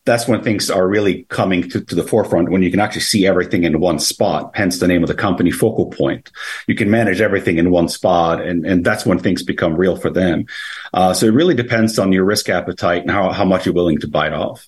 that's 0.04 0.26
when 0.26 0.42
things 0.42 0.70
are 0.70 0.88
really 0.88 1.24
coming 1.24 1.68
to, 1.68 1.82
to, 1.82 1.94
the 1.94 2.02
forefront 2.02 2.50
when 2.50 2.62
you 2.62 2.70
can 2.70 2.80
actually 2.80 3.02
see 3.02 3.26
everything 3.26 3.64
in 3.64 3.78
one 3.78 3.98
spot. 3.98 4.50
Hence 4.54 4.78
the 4.78 4.88
name 4.88 5.02
of 5.02 5.08
the 5.08 5.14
company, 5.14 5.50
Focal 5.50 5.86
Point. 5.86 6.30
You 6.66 6.74
can 6.74 6.90
manage 6.90 7.20
everything 7.20 7.58
in 7.58 7.70
one 7.70 7.88
spot, 7.88 8.40
and 8.40 8.64
and 8.64 8.84
that's 8.84 9.04
when 9.04 9.18
things 9.18 9.42
become 9.42 9.74
real 9.74 9.96
for 9.96 10.10
them. 10.10 10.46
Uh, 10.94 11.12
so 11.12 11.26
it 11.26 11.34
really 11.34 11.54
depends 11.54 11.98
on 11.98 12.12
your 12.12 12.24
risk 12.24 12.48
appetite 12.48 13.02
and 13.02 13.10
how 13.10 13.30
how 13.32 13.44
much 13.44 13.66
you're 13.66 13.74
willing 13.74 13.98
to 14.00 14.08
bite 14.08 14.32
off. 14.32 14.66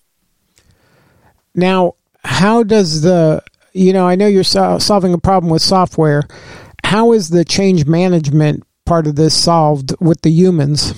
Now, 1.55 1.95
how 2.25 2.63
does 2.63 3.01
the 3.01 3.43
you 3.73 3.95
know 3.95 4.07
I 4.07 4.15
know 4.15 4.27
you're 4.27 4.45
so- 4.45 4.79
solving 4.79 5.15
a 5.15 5.19
problem 5.19 5.51
with 5.51 5.63
software 5.63 6.25
how 6.93 7.13
is 7.13 7.31
the 7.31 7.43
change 7.43 7.87
management 7.87 8.63
part 8.85 9.07
of 9.07 9.17
this 9.17 9.35
solved 9.35 9.95
with 9.99 10.21
the 10.21 10.31
humans? 10.31 10.93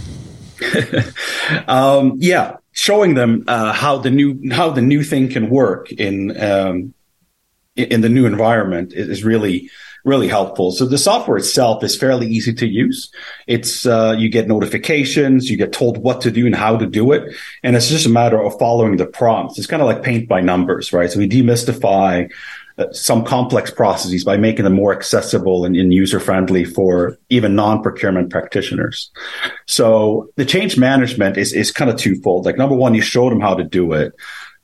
um, 1.69 2.15
yeah, 2.19 2.57
showing 2.73 3.15
them 3.15 3.45
uh, 3.47 3.73
how 3.73 3.99
the 3.99 4.11
new 4.11 4.51
how 4.51 4.71
the 4.71 4.83
new 4.83 5.05
thing 5.05 5.29
can 5.29 5.49
work 5.49 5.93
in 5.93 6.37
um, 6.43 6.95
in 7.77 8.01
the 8.01 8.09
new 8.09 8.27
environment 8.27 8.93
is 8.93 9.23
really 9.23 9.71
really 10.05 10.27
helpful. 10.27 10.73
So 10.73 10.85
the 10.85 10.99
software 10.99 11.37
itself 11.37 11.85
is 11.85 11.97
fairly 11.97 12.27
easy 12.27 12.53
to 12.55 12.67
use. 12.67 13.09
It's 13.47 13.87
uh, 13.87 14.17
you 14.19 14.29
get 14.29 14.49
notifications, 14.49 15.49
you 15.49 15.57
get 15.57 15.73
told 15.73 15.99
what 15.99 16.21
to 16.23 16.33
do 16.33 16.45
and 16.45 16.57
how 16.57 16.77
to 16.77 16.87
do 16.87 17.13
it, 17.13 17.23
and 17.63 17.77
it's 17.77 17.89
just 17.89 18.05
a 18.05 18.11
matter 18.11 18.43
of 18.43 18.59
following 18.59 18.97
the 18.97 19.07
prompts. 19.07 19.59
It's 19.59 19.69
kind 19.69 19.81
of 19.81 19.87
like 19.87 20.03
paint 20.03 20.29
by 20.29 20.41
numbers, 20.41 20.93
right? 20.93 21.09
So 21.09 21.21
we 21.21 21.29
demystify 21.29 22.33
some 22.91 23.25
complex 23.25 23.71
processes 23.71 24.25
by 24.25 24.37
making 24.37 24.65
them 24.65 24.75
more 24.75 24.93
accessible 24.93 25.65
and, 25.65 25.77
and 25.77 25.95
user 25.95 26.19
friendly 26.19 26.65
for 26.65 27.17
even 27.31 27.55
non-procurement 27.55 28.31
practitioners. 28.31 29.11
So 29.67 30.31
the 30.37 30.45
change 30.45 30.77
management 30.77 31.37
is, 31.37 31.53
is 31.53 31.71
kind 31.71 31.91
of 31.91 31.97
twofold. 31.97 32.45
Like 32.45 32.59
number 32.59 32.75
one, 32.75 32.95
you 32.95 33.03
show 33.03 33.31
them 33.31 33.41
how 33.41 33.55
to 33.55 33.65
do 33.65 33.93
it. 33.93 34.13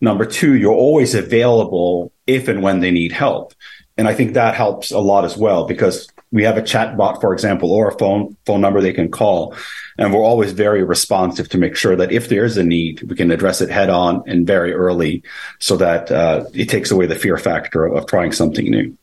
Number 0.00 0.24
two, 0.24 0.56
you're 0.56 0.72
always 0.72 1.14
available 1.14 2.12
if 2.26 2.48
and 2.48 2.62
when 2.62 2.80
they 2.80 2.90
need 2.90 3.12
help. 3.12 3.54
And 3.96 4.08
I 4.08 4.14
think 4.14 4.32
that 4.32 4.54
helps 4.54 4.90
a 4.90 4.98
lot 4.98 5.24
as 5.24 5.36
well 5.36 5.66
because 5.66 6.08
we 6.32 6.44
have 6.44 6.56
a 6.56 6.62
chat 6.62 6.96
bot, 6.96 7.20
for 7.20 7.32
example, 7.32 7.72
or 7.72 7.88
a 7.88 7.98
phone 7.98 8.36
phone 8.46 8.60
number 8.60 8.80
they 8.80 8.92
can 8.92 9.10
call. 9.10 9.54
And 9.98 10.14
we're 10.14 10.22
always 10.22 10.52
very 10.52 10.84
responsive 10.84 11.48
to 11.50 11.58
make 11.58 11.76
sure 11.76 11.96
that 11.96 12.12
if 12.12 12.28
there 12.28 12.44
is 12.44 12.56
a 12.56 12.64
need, 12.64 13.02
we 13.02 13.16
can 13.16 13.30
address 13.30 13.60
it 13.60 13.68
head 13.68 13.90
on 13.90 14.22
and 14.26 14.46
very 14.46 14.72
early 14.72 15.22
so 15.58 15.76
that 15.76 16.10
uh, 16.10 16.44
it 16.54 16.68
takes 16.68 16.90
away 16.90 17.06
the 17.06 17.16
fear 17.16 17.36
factor 17.36 17.84
of, 17.84 17.96
of 17.96 18.06
trying 18.06 18.32
something 18.32 18.70
new. 18.70 18.96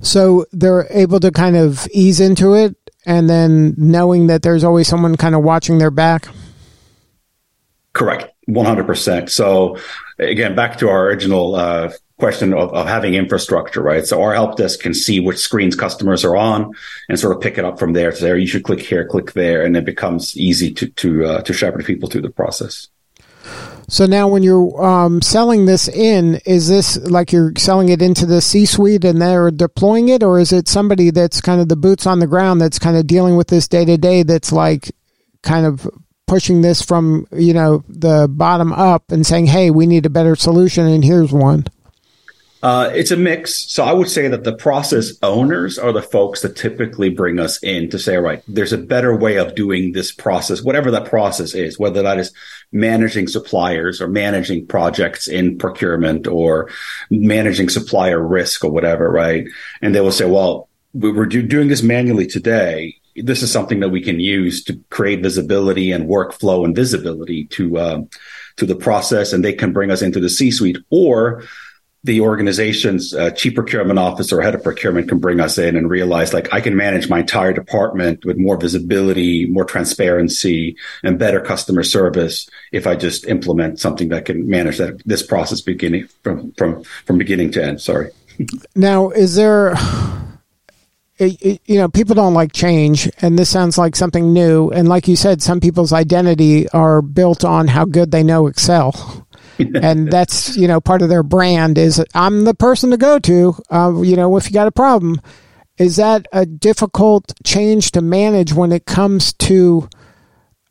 So 0.00 0.46
they're 0.52 0.86
able 0.90 1.20
to 1.20 1.30
kind 1.30 1.56
of 1.56 1.86
ease 1.92 2.18
into 2.18 2.54
it 2.54 2.76
and 3.06 3.28
then 3.28 3.74
knowing 3.76 4.26
that 4.28 4.42
there's 4.42 4.64
always 4.64 4.88
someone 4.88 5.16
kind 5.16 5.34
of 5.34 5.42
watching 5.42 5.78
their 5.78 5.90
back. 5.90 6.26
Correct. 7.92 8.32
100%. 8.48 9.30
So 9.30 9.76
again, 10.18 10.54
back 10.54 10.78
to 10.78 10.88
our 10.88 11.06
original 11.06 11.54
uh, 11.54 11.92
question 12.22 12.54
of, 12.54 12.72
of 12.72 12.86
having 12.86 13.14
infrastructure, 13.14 13.82
right? 13.82 14.06
So 14.06 14.22
our 14.22 14.32
help 14.32 14.56
desk 14.56 14.78
can 14.78 14.94
see 14.94 15.18
which 15.18 15.38
screens 15.38 15.74
customers 15.74 16.24
are 16.24 16.36
on 16.36 16.72
and 17.08 17.18
sort 17.18 17.34
of 17.34 17.42
pick 17.42 17.58
it 17.58 17.64
up 17.64 17.80
from 17.80 17.94
there 17.94 18.12
to 18.12 18.22
there. 18.22 18.36
You 18.36 18.46
should 18.46 18.62
click 18.62 18.78
here, 18.78 19.04
click 19.08 19.32
there, 19.32 19.64
and 19.64 19.76
it 19.76 19.84
becomes 19.84 20.36
easy 20.36 20.72
to 20.74 20.86
to 20.86 21.24
uh, 21.24 21.42
to 21.42 21.52
shepherd 21.52 21.84
people 21.84 22.08
through 22.08 22.22
the 22.22 22.30
process. 22.30 22.86
So 23.88 24.06
now, 24.06 24.28
when 24.28 24.44
you're 24.44 24.70
um, 24.80 25.20
selling 25.20 25.66
this 25.66 25.88
in, 25.88 26.38
is 26.46 26.68
this 26.68 26.96
like 26.98 27.32
you're 27.32 27.54
selling 27.58 27.88
it 27.88 28.00
into 28.00 28.24
the 28.24 28.40
C-suite 28.40 29.04
and 29.04 29.20
they're 29.20 29.50
deploying 29.50 30.08
it, 30.08 30.22
or 30.22 30.38
is 30.38 30.52
it 30.52 30.68
somebody 30.68 31.10
that's 31.10 31.40
kind 31.40 31.60
of 31.60 31.68
the 31.68 31.76
boots 31.76 32.06
on 32.06 32.20
the 32.20 32.28
ground 32.28 32.60
that's 32.60 32.78
kind 32.78 32.96
of 32.96 33.08
dealing 33.08 33.36
with 33.36 33.48
this 33.48 33.66
day 33.66 33.84
to 33.84 33.98
day? 33.98 34.22
That's 34.22 34.52
like 34.52 34.92
kind 35.42 35.66
of 35.66 35.90
pushing 36.28 36.60
this 36.60 36.82
from 36.82 37.26
you 37.32 37.52
know 37.52 37.82
the 37.88 38.28
bottom 38.30 38.72
up 38.72 39.10
and 39.10 39.26
saying, 39.26 39.46
"Hey, 39.46 39.72
we 39.72 39.86
need 39.86 40.06
a 40.06 40.16
better 40.18 40.36
solution, 40.36 40.86
and 40.86 41.02
here's 41.02 41.32
one." 41.32 41.64
Uh, 42.62 42.92
it's 42.94 43.10
a 43.10 43.16
mix. 43.16 43.72
So 43.72 43.82
I 43.82 43.92
would 43.92 44.08
say 44.08 44.28
that 44.28 44.44
the 44.44 44.54
process 44.54 45.12
owners 45.22 45.80
are 45.80 45.92
the 45.92 46.00
folks 46.00 46.42
that 46.42 46.54
typically 46.54 47.10
bring 47.10 47.40
us 47.40 47.60
in 47.60 47.90
to 47.90 47.98
say, 47.98 48.14
all 48.14 48.22
right, 48.22 48.42
there's 48.46 48.72
a 48.72 48.78
better 48.78 49.16
way 49.16 49.36
of 49.36 49.56
doing 49.56 49.92
this 49.92 50.12
process, 50.12 50.62
whatever 50.62 50.92
that 50.92 51.06
process 51.06 51.54
is, 51.54 51.76
whether 51.76 52.02
that 52.02 52.20
is 52.20 52.32
managing 52.70 53.26
suppliers 53.26 54.00
or 54.00 54.06
managing 54.06 54.64
projects 54.66 55.26
in 55.26 55.58
procurement 55.58 56.28
or 56.28 56.70
managing 57.10 57.68
supplier 57.68 58.24
risk 58.24 58.64
or 58.64 58.70
whatever, 58.70 59.10
right? 59.10 59.44
And 59.80 59.92
they 59.92 60.00
will 60.00 60.12
say, 60.12 60.26
well, 60.26 60.68
we're 60.94 61.26
doing 61.26 61.66
this 61.66 61.82
manually 61.82 62.28
today. 62.28 62.96
This 63.16 63.42
is 63.42 63.50
something 63.50 63.80
that 63.80 63.88
we 63.88 64.02
can 64.02 64.20
use 64.20 64.62
to 64.64 64.78
create 64.88 65.22
visibility 65.22 65.90
and 65.90 66.08
workflow 66.08 66.64
and 66.64 66.76
visibility 66.76 67.46
to, 67.46 67.76
uh, 67.76 68.02
to 68.56 68.66
the 68.66 68.76
process. 68.76 69.32
And 69.32 69.44
they 69.44 69.52
can 69.52 69.72
bring 69.72 69.90
us 69.90 70.00
into 70.00 70.20
the 70.20 70.28
C 70.28 70.50
suite 70.50 70.78
or 70.90 71.42
the 72.04 72.20
organization's 72.20 73.14
uh, 73.14 73.30
chief 73.30 73.54
procurement 73.54 73.98
officer 73.98 74.38
or 74.38 74.42
head 74.42 74.54
of 74.54 74.62
procurement 74.62 75.08
can 75.08 75.18
bring 75.18 75.38
us 75.38 75.56
in 75.56 75.76
and 75.76 75.88
realize 75.88 76.34
like 76.34 76.52
I 76.52 76.60
can 76.60 76.76
manage 76.76 77.08
my 77.08 77.20
entire 77.20 77.52
department 77.52 78.24
with 78.24 78.36
more 78.36 78.56
visibility, 78.56 79.46
more 79.46 79.64
transparency, 79.64 80.76
and 81.04 81.18
better 81.18 81.40
customer 81.40 81.84
service 81.84 82.48
if 82.72 82.86
I 82.86 82.96
just 82.96 83.26
implement 83.26 83.78
something 83.78 84.08
that 84.08 84.24
can 84.24 84.48
manage 84.48 84.78
that 84.78 85.00
this 85.06 85.22
process 85.22 85.60
beginning 85.60 86.08
from 86.22 86.52
from 86.52 86.82
from 86.82 87.18
beginning 87.18 87.52
to 87.52 87.64
end. 87.64 87.80
Sorry. 87.80 88.10
now, 88.74 89.10
is 89.10 89.36
there? 89.36 89.76
you 91.18 91.78
know, 91.78 91.88
people 91.88 92.16
don't 92.16 92.34
like 92.34 92.52
change, 92.52 93.08
and 93.20 93.38
this 93.38 93.48
sounds 93.48 93.78
like 93.78 93.94
something 93.94 94.32
new. 94.32 94.70
And 94.70 94.88
like 94.88 95.06
you 95.06 95.14
said, 95.14 95.40
some 95.40 95.60
people's 95.60 95.92
identity 95.92 96.68
are 96.70 97.00
built 97.00 97.44
on 97.44 97.68
how 97.68 97.84
good 97.84 98.10
they 98.10 98.24
know 98.24 98.48
Excel 98.48 99.22
and 99.58 100.10
that's 100.10 100.56
you 100.56 100.68
know 100.68 100.80
part 100.80 101.02
of 101.02 101.08
their 101.08 101.22
brand 101.22 101.78
is 101.78 102.04
I'm 102.14 102.44
the 102.44 102.54
person 102.54 102.90
to 102.90 102.96
go 102.96 103.18
to. 103.20 103.54
Uh, 103.70 104.00
you 104.02 104.16
know, 104.16 104.36
if 104.36 104.46
you 104.46 104.52
got 104.52 104.66
a 104.66 104.72
problem, 104.72 105.20
is 105.78 105.96
that 105.96 106.26
a 106.32 106.46
difficult 106.46 107.32
change 107.44 107.92
to 107.92 108.00
manage 108.00 108.52
when 108.52 108.72
it 108.72 108.86
comes 108.86 109.32
to 109.34 109.88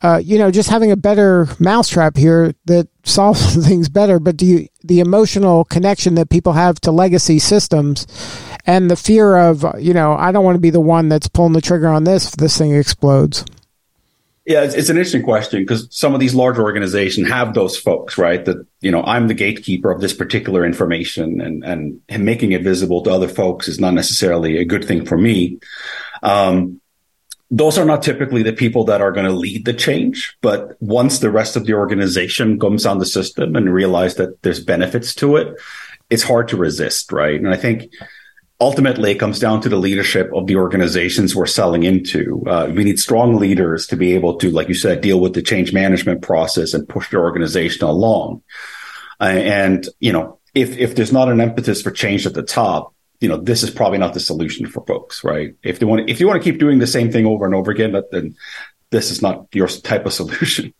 uh, 0.02 0.20
you 0.22 0.38
know 0.38 0.50
just 0.50 0.70
having 0.70 0.90
a 0.90 0.96
better 0.96 1.48
mousetrap 1.58 2.16
here 2.16 2.54
that 2.66 2.88
solves 3.04 3.66
things 3.66 3.88
better? 3.88 4.18
But 4.18 4.36
do 4.36 4.46
you 4.46 4.68
the 4.82 5.00
emotional 5.00 5.64
connection 5.64 6.14
that 6.16 6.30
people 6.30 6.52
have 6.52 6.80
to 6.80 6.90
legacy 6.90 7.38
systems? 7.38 8.06
And 8.64 8.88
the 8.88 8.96
fear 8.96 9.36
of, 9.38 9.64
you 9.80 9.92
know, 9.92 10.12
I 10.12 10.30
don't 10.30 10.44
want 10.44 10.54
to 10.54 10.60
be 10.60 10.70
the 10.70 10.80
one 10.80 11.08
that's 11.08 11.26
pulling 11.26 11.52
the 11.52 11.60
trigger 11.60 11.88
on 11.88 12.04
this 12.04 12.28
if 12.28 12.36
this 12.36 12.56
thing 12.56 12.72
explodes. 12.72 13.44
Yeah, 14.44 14.62
it's, 14.62 14.74
it's, 14.74 14.88
an 14.88 14.96
interesting 14.96 15.22
question 15.22 15.62
because 15.62 15.86
some 15.92 16.14
of 16.14 16.20
these 16.20 16.34
larger 16.34 16.62
organizations 16.62 17.28
have 17.28 17.54
those 17.54 17.76
folks, 17.76 18.18
right? 18.18 18.44
That, 18.44 18.66
you 18.80 18.90
know, 18.90 19.02
I'm 19.04 19.28
the 19.28 19.34
gatekeeper 19.34 19.90
of 19.90 20.00
this 20.00 20.12
particular 20.12 20.64
information 20.64 21.40
and, 21.40 21.62
and, 21.62 22.00
and 22.08 22.24
making 22.24 22.50
it 22.50 22.64
visible 22.64 23.02
to 23.02 23.10
other 23.10 23.28
folks 23.28 23.68
is 23.68 23.78
not 23.78 23.94
necessarily 23.94 24.58
a 24.58 24.64
good 24.64 24.84
thing 24.84 25.06
for 25.06 25.16
me. 25.16 25.60
Um, 26.24 26.80
those 27.52 27.78
are 27.78 27.84
not 27.84 28.02
typically 28.02 28.42
the 28.42 28.52
people 28.52 28.84
that 28.86 29.00
are 29.00 29.12
going 29.12 29.26
to 29.26 29.32
lead 29.32 29.64
the 29.64 29.74
change. 29.74 30.36
But 30.40 30.76
once 30.80 31.20
the 31.20 31.30
rest 31.30 31.54
of 31.54 31.66
the 31.66 31.74
organization 31.74 32.58
comes 32.58 32.84
on 32.84 32.98
the 32.98 33.06
system 33.06 33.54
and 33.54 33.72
realize 33.72 34.16
that 34.16 34.42
there's 34.42 34.64
benefits 34.64 35.14
to 35.16 35.36
it, 35.36 35.54
it's 36.10 36.22
hard 36.24 36.48
to 36.48 36.56
resist, 36.56 37.12
right? 37.12 37.38
And 37.38 37.48
I 37.48 37.56
think 37.56 37.92
ultimately 38.62 39.10
it 39.10 39.18
comes 39.18 39.40
down 39.40 39.60
to 39.60 39.68
the 39.68 39.76
leadership 39.76 40.30
of 40.32 40.46
the 40.46 40.54
organizations 40.54 41.34
we're 41.34 41.46
selling 41.46 41.82
into. 41.82 42.44
Uh, 42.46 42.70
we 42.72 42.84
need 42.84 43.00
strong 43.00 43.36
leaders 43.36 43.88
to 43.88 43.96
be 43.96 44.14
able 44.14 44.36
to, 44.36 44.52
like 44.52 44.68
you 44.68 44.74
said, 44.74 45.00
deal 45.00 45.18
with 45.18 45.34
the 45.34 45.42
change 45.42 45.72
management 45.72 46.22
process 46.22 46.72
and 46.72 46.88
push 46.88 47.10
the 47.10 47.16
organization 47.16 47.84
along. 47.84 48.40
Uh, 49.20 49.24
and, 49.24 49.88
you 49.98 50.12
know, 50.12 50.38
if, 50.54 50.78
if 50.78 50.94
there's 50.94 51.12
not 51.12 51.28
an 51.28 51.40
impetus 51.40 51.82
for 51.82 51.90
change 51.90 52.24
at 52.24 52.34
the 52.34 52.42
top, 52.42 52.94
you 53.20 53.28
know, 53.28 53.36
this 53.36 53.64
is 53.64 53.70
probably 53.70 53.98
not 53.98 54.14
the 54.14 54.20
solution 54.20 54.66
for 54.68 54.86
folks, 54.86 55.24
right? 55.24 55.56
If 55.64 55.80
they 55.80 55.84
want, 55.84 56.08
if 56.08 56.20
you 56.20 56.28
want 56.28 56.40
to 56.40 56.50
keep 56.50 56.60
doing 56.60 56.78
the 56.78 56.86
same 56.86 57.10
thing 57.10 57.26
over 57.26 57.44
and 57.44 57.56
over 57.56 57.72
again, 57.72 58.00
then 58.12 58.36
this 58.90 59.10
is 59.10 59.20
not 59.20 59.46
your 59.52 59.66
type 59.66 60.06
of 60.06 60.12
solution. 60.20 60.72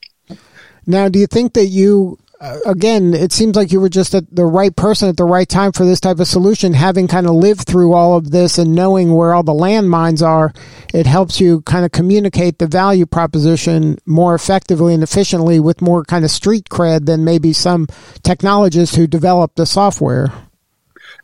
Now, 0.87 1.09
do 1.09 1.19
you 1.19 1.27
think 1.27 1.53
that 1.53 1.65
you 1.67 2.17
Uh, 2.43 2.59
again, 2.65 3.13
it 3.13 3.31
seems 3.31 3.55
like 3.55 3.71
you 3.71 3.79
were 3.79 3.87
just 3.87 4.13
at 4.13 4.25
the 4.35 4.45
right 4.45 4.75
person 4.75 5.07
at 5.07 5.15
the 5.15 5.23
right 5.23 5.47
time 5.47 5.71
for 5.71 5.85
this 5.85 6.01
type 6.01 6.19
of 6.19 6.27
solution. 6.27 6.73
Having 6.73 7.07
kind 7.07 7.25
of 7.25 7.35
lived 7.35 7.65
through 7.65 7.93
all 7.93 8.17
of 8.17 8.31
this 8.31 8.57
and 8.57 8.75
knowing 8.75 9.13
where 9.13 9.33
all 9.33 9.43
the 9.43 9.53
landmines 9.53 10.21
are, 10.21 10.51
it 10.93 11.05
helps 11.05 11.39
you 11.39 11.61
kind 11.61 11.85
of 11.85 11.93
communicate 11.93 12.59
the 12.59 12.67
value 12.67 13.05
proposition 13.05 13.97
more 14.05 14.35
effectively 14.35 14.93
and 14.93 15.03
efficiently 15.03 15.61
with 15.61 15.81
more 15.81 16.03
kind 16.03 16.25
of 16.25 16.31
street 16.31 16.67
cred 16.67 17.05
than 17.05 17.23
maybe 17.23 17.53
some 17.53 17.87
technologists 18.23 18.97
who 18.97 19.07
developed 19.07 19.55
the 19.55 19.65
software. 19.65 20.29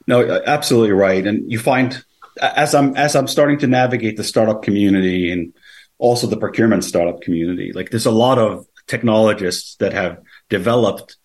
No, 0.08 0.22
uh, 0.22 0.42
absolutely 0.46 0.94
right. 0.94 1.28
And 1.28 1.52
you 1.52 1.60
find 1.60 2.02
as 2.42 2.74
I'm 2.74 2.96
as 2.96 3.18
I'm 3.18 3.28
starting 3.28 3.58
to 3.60 3.68
navigate 3.68 4.16
the 4.16 4.24
startup 4.24 4.64
community 4.64 5.34
and 5.34 5.54
also 5.98 6.28
the 6.28 6.38
procurement 6.38 6.86
startup 6.86 7.20
community, 7.20 7.74
like 7.74 7.90
there's 7.90 8.06
a 8.06 8.12
lot 8.12 8.38
of 8.38 8.66
technologists 8.88 9.76
that 9.76 9.92
have 9.92 10.20
developed 10.50 11.18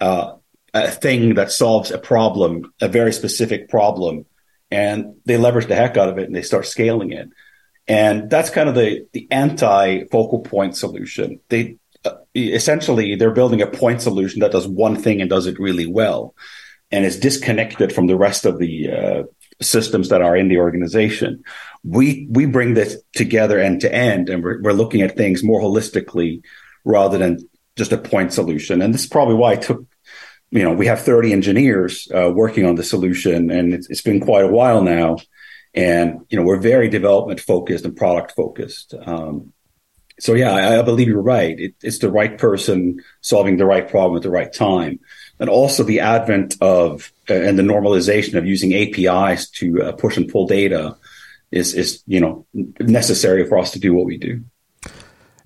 uh, 0.00 0.34
a 0.74 0.90
thing 0.90 1.34
that 1.34 1.50
solves 1.50 1.90
a 1.90 1.98
problem, 1.98 2.72
a 2.80 2.88
very 2.88 3.12
specific 3.12 3.68
problem, 3.68 4.26
and 4.70 5.16
they 5.24 5.36
leverage 5.36 5.66
the 5.66 5.74
heck 5.74 5.96
out 5.96 6.08
of 6.08 6.18
it 6.18 6.26
and 6.26 6.36
they 6.36 6.42
start 6.42 6.66
scaling 6.66 7.12
it. 7.12 7.28
And 7.86 8.28
that's 8.28 8.50
kind 8.50 8.68
of 8.68 8.74
the 8.74 9.06
the 9.12 9.26
anti 9.30 10.04
focal 10.04 10.40
point 10.40 10.76
solution. 10.76 11.40
They 11.48 11.76
uh, 12.04 12.16
essentially 12.34 13.16
they're 13.16 13.30
building 13.30 13.62
a 13.62 13.66
point 13.66 14.02
solution 14.02 14.40
that 14.40 14.52
does 14.52 14.68
one 14.68 14.96
thing 14.96 15.20
and 15.20 15.30
does 15.30 15.46
it 15.46 15.58
really 15.58 15.86
well, 15.86 16.34
and 16.90 17.06
is 17.06 17.18
disconnected 17.18 17.92
from 17.94 18.06
the 18.06 18.16
rest 18.16 18.44
of 18.44 18.58
the 18.58 18.90
uh, 18.90 19.22
systems 19.62 20.10
that 20.10 20.20
are 20.20 20.36
in 20.36 20.48
the 20.48 20.58
organization. 20.58 21.42
We 21.82 22.28
we 22.30 22.44
bring 22.44 22.74
this 22.74 23.00
together 23.14 23.58
end 23.58 23.80
to 23.80 23.94
end, 23.94 24.28
and 24.28 24.44
we're, 24.44 24.60
we're 24.60 24.72
looking 24.72 25.00
at 25.00 25.16
things 25.16 25.42
more 25.42 25.62
holistically 25.62 26.42
rather 26.84 27.16
than 27.16 27.38
just 27.78 27.92
a 27.92 27.98
point 27.98 28.32
solution. 28.32 28.82
And 28.82 28.92
this 28.92 29.04
is 29.04 29.06
probably 29.06 29.36
why 29.36 29.54
it 29.54 29.62
took, 29.62 29.84
you 30.50 30.62
know, 30.62 30.74
we 30.74 30.86
have 30.86 31.00
30 31.00 31.32
engineers 31.32 32.08
uh, 32.14 32.30
working 32.34 32.66
on 32.66 32.74
the 32.74 32.82
solution 32.82 33.50
and 33.50 33.72
it's, 33.72 33.88
it's 33.88 34.02
been 34.02 34.20
quite 34.20 34.44
a 34.44 34.48
while 34.48 34.82
now. 34.82 35.16
And, 35.72 36.20
you 36.28 36.38
know, 36.38 36.44
we're 36.44 36.58
very 36.58 36.88
development 36.88 37.40
focused 37.40 37.84
and 37.84 37.96
product 37.96 38.32
focused. 38.32 38.94
Um, 39.06 39.52
so 40.20 40.34
yeah, 40.34 40.52
I, 40.52 40.80
I 40.80 40.82
believe 40.82 41.08
you're 41.08 41.22
right. 41.22 41.58
It, 41.58 41.74
it's 41.82 41.98
the 41.98 42.10
right 42.10 42.36
person 42.36 43.02
solving 43.20 43.56
the 43.56 43.66
right 43.66 43.88
problem 43.88 44.16
at 44.16 44.22
the 44.22 44.30
right 44.30 44.52
time, 44.52 44.98
and 45.38 45.48
also 45.48 45.84
the 45.84 46.00
advent 46.00 46.56
of 46.60 47.12
uh, 47.30 47.34
and 47.34 47.58
the 47.58 47.62
normalization 47.62 48.34
of 48.34 48.46
using 48.46 48.74
APIs 48.74 49.48
to 49.50 49.82
uh, 49.82 49.92
push 49.92 50.16
and 50.16 50.28
pull 50.28 50.46
data 50.46 50.96
is 51.50 51.74
is 51.74 52.02
you 52.06 52.20
know 52.20 52.46
necessary 52.80 53.46
for 53.46 53.58
us 53.58 53.70
to 53.72 53.78
do 53.78 53.94
what 53.94 54.06
we 54.06 54.18
do. 54.18 54.42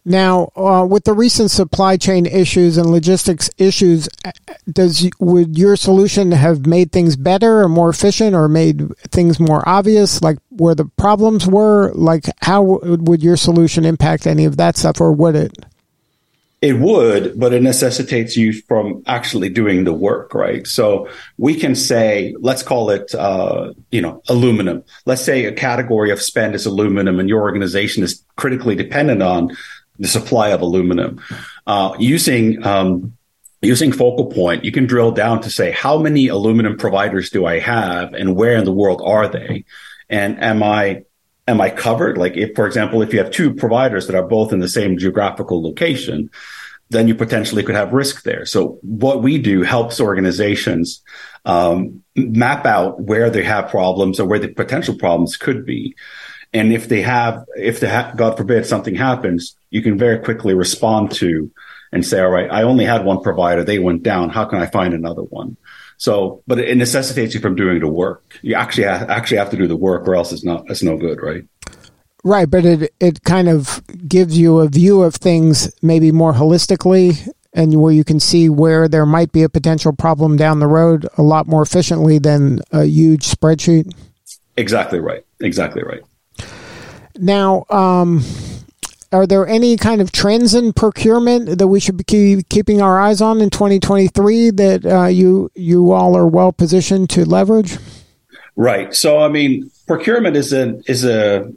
Now, 0.05 0.51
uh, 0.57 0.85
with 0.89 1.05
the 1.05 1.13
recent 1.13 1.53
supply 1.53 1.97
chain 1.97 2.27
issues 2.27 2.77
and 2.77 2.91
logistics 2.91 3.49
issues, 3.57 4.09
uh, 4.25 4.33
does 4.71 5.09
would 5.21 5.57
your 5.57 5.77
solution 5.77 6.33
have 6.33 6.67
made 6.67 6.91
things 6.91 7.15
better 7.15 7.61
or 7.61 7.69
more 7.69 7.91
efficient, 7.91 8.35
or 8.35 8.49
made 8.49 8.97
things 9.11 9.39
more 9.39 9.63
obvious, 9.69 10.21
like 10.21 10.39
where 10.51 10.75
the 10.75 10.87
problems 10.97 11.47
were? 11.47 11.93
Like, 11.95 12.25
how 12.41 12.81
would 12.83 13.23
your 13.23 13.37
solution 13.37 13.85
impact 13.85 14.27
any 14.27 14.45
of 14.45 14.57
that 14.57 14.77
stuff, 14.77 15.01
or 15.01 15.13
would 15.13 15.37
it? 15.37 15.53
It 16.61 16.79
would, 16.79 17.39
but 17.39 17.53
it 17.53 17.63
necessitates 17.63 18.37
you 18.37 18.53
from 18.53 19.03
actually 19.07 19.49
doing 19.49 19.83
the 19.83 19.93
work, 19.93 20.33
right? 20.33 20.65
So 20.65 21.09
we 21.37 21.55
can 21.57 21.75
say, 21.75 22.37
let's 22.39 22.63
call 22.63 22.91
it, 22.91 23.13
uh, 23.17 23.73
you 23.91 24.01
know, 24.01 24.23
aluminum. 24.29 24.85
Let's 25.05 25.23
say 25.23 25.45
a 25.45 25.53
category 25.53 26.13
of 26.13 26.23
spend 26.23 26.55
is 26.55 26.67
aluminum, 26.67 27.19
and 27.19 27.29
your 27.29 27.43
organization 27.43 28.05
is 28.05 28.25
critically 28.37 28.77
dependent 28.77 29.23
on 29.23 29.57
the 29.99 30.09
supply 30.09 30.49
of 30.49 30.61
aluminum. 30.61 31.21
Uh, 31.67 31.95
using 31.99 32.65
um, 32.65 33.17
using 33.61 33.93
focal 33.93 34.27
point, 34.27 34.65
you 34.65 34.73
can 34.73 34.87
drill 34.87 35.13
down 35.13 35.41
to 35.43 35.51
say 35.51 35.71
how 35.71 35.99
many 35.99 36.29
aluminum 36.29 36.77
providers 36.77 37.31
do 37.31 37.47
I 37.47 37.61
have, 37.61 38.13
and 38.15 38.35
where 38.37 38.57
in 38.57 38.65
the 38.65 38.73
world 38.73 39.01
are 39.05 39.29
they, 39.29 39.65
and 40.09 40.43
am 40.43 40.63
I 40.63 41.05
am 41.47 41.61
I 41.61 41.71
covered? 41.71 42.19
Like 42.19 42.37
if, 42.37 42.55
for 42.55 42.67
example, 42.67 43.03
if 43.03 43.13
you 43.13 43.19
have 43.19 43.31
two 43.31 43.55
providers 43.55 44.07
that 44.07 44.17
are 44.17 44.27
both 44.27 44.53
in 44.53 44.61
the 44.61 44.69
same 44.69 44.99
geographical 44.99 45.63
location, 45.63 46.31
then 46.91 47.09
you 47.09 47.15
potentially 47.15 47.63
could 47.63 47.75
have 47.75 47.93
risk 47.93 48.23
there. 48.23 48.45
So 48.45 48.79
what 48.83 49.23
we 49.23 49.39
do 49.39 49.63
helps 49.63 50.01
organizations 50.01 51.03
um, 51.45 52.03
map 52.15 52.67
out 52.67 53.01
where 53.01 53.31
they 53.31 53.43
have 53.43 53.71
problems 53.71 54.21
or 54.21 54.27
where 54.27 54.39
the 54.39 54.49
potential 54.49 54.95
problems 54.95 55.37
could 55.37 55.65
be. 55.65 55.97
And 56.53 56.73
if 56.73 56.89
they 56.89 57.03
have, 57.03 57.45
if 57.57 57.81
they 57.81 57.89
ha- 57.89 58.13
God 58.15 58.37
forbid 58.37 58.67
something 58.67 58.95
happens, 58.95 59.57
you 59.71 59.83
can 59.83 59.97
very 59.97 60.19
quickly 60.19 60.55
respond 60.55 61.13
to 61.13 61.51
and 61.93 62.05
say, 62.05 62.21
all 62.21 62.31
right, 62.31 62.51
I 62.51 62.63
only 62.63 62.85
had 62.85 63.05
one 63.05 63.23
provider. 63.23 63.65
They 63.65 63.79
went 63.79 64.03
down. 64.03 64.31
How 64.31 64.45
can 64.45 64.61
I 64.61 64.67
find 64.67 64.95
another 64.95 65.23
one? 65.23 65.57
So, 65.97 66.43
but 66.47 66.59
it 66.59 66.77
necessitates 66.77 67.35
you 67.35 67.41
from 67.41 67.55
doing 67.55 67.81
the 67.81 67.87
work. 67.87 68.39
You 68.43 68.55
actually 68.55 68.89
ha- 68.89 69.07
actually 69.09 69.37
have 69.39 69.51
to 69.51 69.57
do 69.57 69.67
the 69.67 69.77
work 69.77 70.09
or 70.09 70.15
else 70.15 70.33
it's 70.33 70.45
not, 70.45 70.65
it's 70.69 70.83
no 70.83 70.97
good, 70.97 71.23
right? 71.23 71.45
Right. 72.25 72.51
But 72.51 72.65
it, 72.65 72.95
it 73.01 73.25
kind 73.25 73.49
of 73.49 73.83
gives 74.09 74.37
you 74.37 74.61
a 74.61 74.69
view 74.69 75.03
of 75.03 75.15
things 75.15 75.73
maybe 75.83 76.13
more 76.13 76.33
holistically 76.33 77.29
and 77.53 77.81
where 77.81 77.93
you 77.93 78.05
can 78.05 78.21
see 78.21 78.49
where 78.49 78.89
there 78.89 79.07
might 79.07 79.33
be 79.33 79.43
a 79.43 79.49
potential 79.49 79.93
problem 79.93 80.37
down 80.37 80.59
the 80.59 80.67
road 80.67 81.07
a 81.19 81.23
lot 81.23 81.47
more 81.47 81.63
efficiently 81.63 82.19
than 82.19 82.61
a 82.73 82.85
huge 82.85 83.27
spreadsheet. 83.27 83.93
Exactly 84.57 85.01
right. 85.01 85.25
Exactly 85.41 85.83
right. 85.83 86.03
Now, 87.19 87.65
um, 87.71 88.23
are 89.13 89.27
there 89.27 89.47
any 89.47 89.77
kind 89.77 90.01
of 90.01 90.11
trends 90.11 90.55
in 90.55 90.73
procurement 90.73 91.59
that 91.59 91.69
we 91.69 91.81
should 91.81 91.97
be 91.99 92.43
keeping 92.49 92.81
our 92.81 92.99
eyes 92.99 93.21
on 93.21 93.41
in 93.41 93.51
2023 93.51 94.51
that 94.51 94.87
uh, 94.87 95.07
you 95.07 95.51
you 95.55 95.93
all 95.93 96.17
are 96.17 96.27
well 96.27 96.53
positioned 96.53 97.11
to 97.11 97.25
leverage? 97.25 97.77
Right. 98.57 98.95
So, 98.95 99.21
I 99.21 99.29
mean, 99.29 99.71
procurement 99.87 100.37
is 100.37 100.53
a 100.53 100.81
is 100.87 101.05
a 101.05 101.53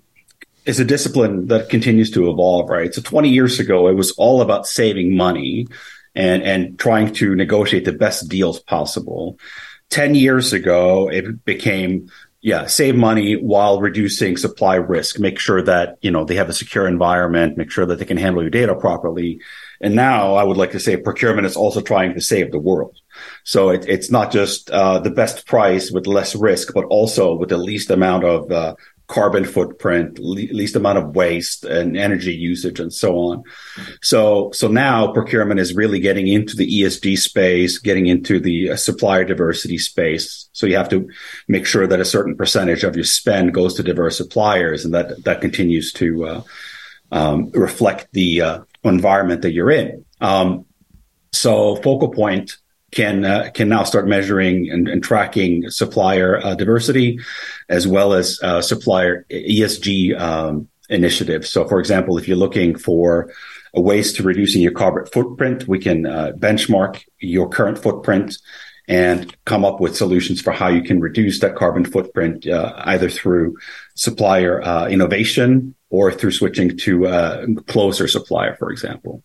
is 0.65 0.79
a 0.79 0.85
discipline 0.85 1.47
that 1.47 1.69
continues 1.69 2.12
to 2.12 2.29
evolve. 2.29 2.69
Right. 2.69 2.93
So, 2.93 3.01
20 3.01 3.29
years 3.29 3.59
ago, 3.59 3.88
it 3.88 3.93
was 3.93 4.12
all 4.12 4.41
about 4.41 4.67
saving 4.67 5.15
money 5.15 5.67
and 6.13 6.43
and 6.43 6.77
trying 6.77 7.13
to 7.15 7.35
negotiate 7.35 7.85
the 7.85 7.93
best 7.93 8.27
deals 8.27 8.59
possible. 8.59 9.39
10 9.91 10.15
years 10.15 10.51
ago, 10.51 11.09
it 11.09 11.45
became 11.45 12.09
yeah, 12.46 12.68
save 12.68 12.96
money 12.96 13.34
while 13.34 13.81
reducing 13.81 14.38
supply 14.38 14.75
risk. 14.75 15.20
Make 15.20 15.40
sure 15.40 15.64
that, 15.64 15.98
you 16.01 16.12
know, 16.12 16.25
they 16.25 16.36
have 16.36 16.48
a 16.48 16.53
secure 16.53 16.88
environment, 16.88 17.58
make 17.58 17.72
sure 17.72 17.88
that 17.88 17.98
they 17.98 18.05
can 18.05 18.18
handle 18.18 18.44
your 18.44 18.51
data 18.51 18.75
properly. 18.75 19.42
And 19.81 19.96
now 19.96 20.36
I 20.36 20.44
would 20.44 20.55
like 20.55 20.72
to 20.74 20.79
say 20.79 20.96
procurement 20.96 21.48
is 21.48 21.55
also 21.55 21.81
trying 21.81 22.14
to 22.14 22.22
save 22.22 22.51
the 22.51 22.60
world. 22.60 23.00
So 23.46 23.70
it, 23.70 23.86
it's 23.88 24.12
not 24.12 24.31
just 24.31 24.70
uh, 24.70 25.00
the 25.00 25.10
best 25.10 25.48
price 25.48 25.90
with 25.90 26.05
less 26.05 26.36
risk, 26.36 26.72
but 26.72 26.86
also 26.86 27.34
with 27.34 27.50
the 27.50 27.58
least 27.58 27.90
amount 27.90 28.24
of 28.25 28.51
uh, 28.51 28.75
carbon 29.07 29.46
footprint, 29.46 30.20
le- 30.20 30.53
least 30.53 30.75
amount 30.75 30.98
of 30.98 31.15
waste 31.15 31.63
and 31.63 31.96
energy 31.96 32.33
usage 32.33 32.79
and 32.79 32.91
so 32.91 33.18
on. 33.18 33.44
So, 34.01 34.51
so 34.53 34.68
now 34.68 35.11
procurement 35.11 35.59
is 35.59 35.75
really 35.75 36.00
getting 36.00 36.27
into 36.27 36.55
the 36.55 36.68
ESG 36.68 37.18
space, 37.18 37.77
getting 37.77 38.07
into 38.07 38.39
the 38.39 38.72
uh, 38.72 38.75
supplier 38.75 39.24
diversity 39.24 39.77
space. 39.77 40.50
So 40.53 40.65
you 40.65 40.77
have 40.77 40.89
to 40.89 41.09
make 41.48 41.65
sure 41.65 41.85
that 41.85 42.00
a 42.00 42.05
certain 42.05 42.35
percentage 42.35 42.83
of 42.83 42.96
your 42.96 43.05
spend 43.05 43.53
goes 43.53 43.75
to 43.75 43.83
diverse 43.83 44.18
suppliers 44.18 44.85
and 44.85 44.94
that, 44.94 45.24
that 45.24 45.41
continues 45.41 45.94
to, 45.94 46.25
uh, 46.25 46.41
um, 47.11 47.51
reflect 47.51 48.07
the, 48.11 48.41
uh, 48.41 48.59
environment 48.83 49.41
that 49.44 49.51
you're 49.51 49.72
in. 49.72 50.05
Um, 50.22 50.65
so 51.31 51.75
focal 51.75 52.09
point 52.09 52.57
can 52.96 53.25
uh, 53.25 53.51
can 53.53 53.70
now 53.70 53.84
start 53.84 54.08
measuring 54.08 54.70
and, 54.72 54.88
and 54.88 55.03
tracking 55.03 55.70
supplier 55.70 56.44
uh, 56.44 56.55
diversity, 56.55 57.20
as 57.70 57.88
well 57.88 58.14
as 58.14 58.40
uh, 58.42 58.62
supplier 58.62 59.25
ESG 59.29 60.20
um, 60.20 60.68
initiatives. 60.90 61.50
So, 61.50 61.68
for 61.68 61.79
example, 61.79 62.18
if 62.18 62.27
you're 62.27 62.38
looking 62.38 62.75
for 62.75 63.31
ways 63.74 64.14
to 64.14 64.24
reducing 64.24 64.62
your 64.62 64.72
carbon 64.72 65.05
footprint, 65.05 65.68
we 65.68 65.77
can 65.77 66.05
uh, 66.05 66.31
benchmark 66.38 67.03
your 67.20 67.50
current 67.50 67.77
footprint 67.77 68.38
and 68.88 69.36
come 69.46 69.66
up 69.66 69.81
with 69.81 69.98
solutions 69.98 70.42
for 70.42 70.51
how 70.51 70.70
you 70.70 70.81
can 70.81 71.01
reduce 71.01 71.40
that 71.40 71.55
carbon 71.55 71.84
footprint, 71.84 72.48
uh, 72.48 72.74
either 72.86 73.10
through 73.10 73.58
supplier 73.96 74.62
uh, 74.62 74.88
innovation 74.88 75.75
or 75.90 76.12
through 76.12 76.31
switching 76.31 76.77
to 76.77 77.08
a 77.08 77.46
closer 77.68 78.08
supplier, 78.08 78.55
for 78.55 78.72
example. 78.72 79.24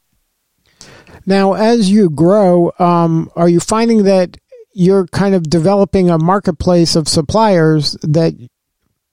Now, 1.27 1.55
as 1.55 1.91
you 1.91 2.11
grow, 2.11 2.73
um, 2.79 3.31
are 3.37 3.49
you 3.49 3.61
finding 3.61 4.05
that 4.05 4.37
you're 4.73 5.07
kind 5.09 5.35
of 5.35 5.45
developing 5.45 6.11
a 6.11 6.19
marketplace 6.19 6.97
of 6.97 7.09
suppliers 7.09 7.97
that 8.03 8.35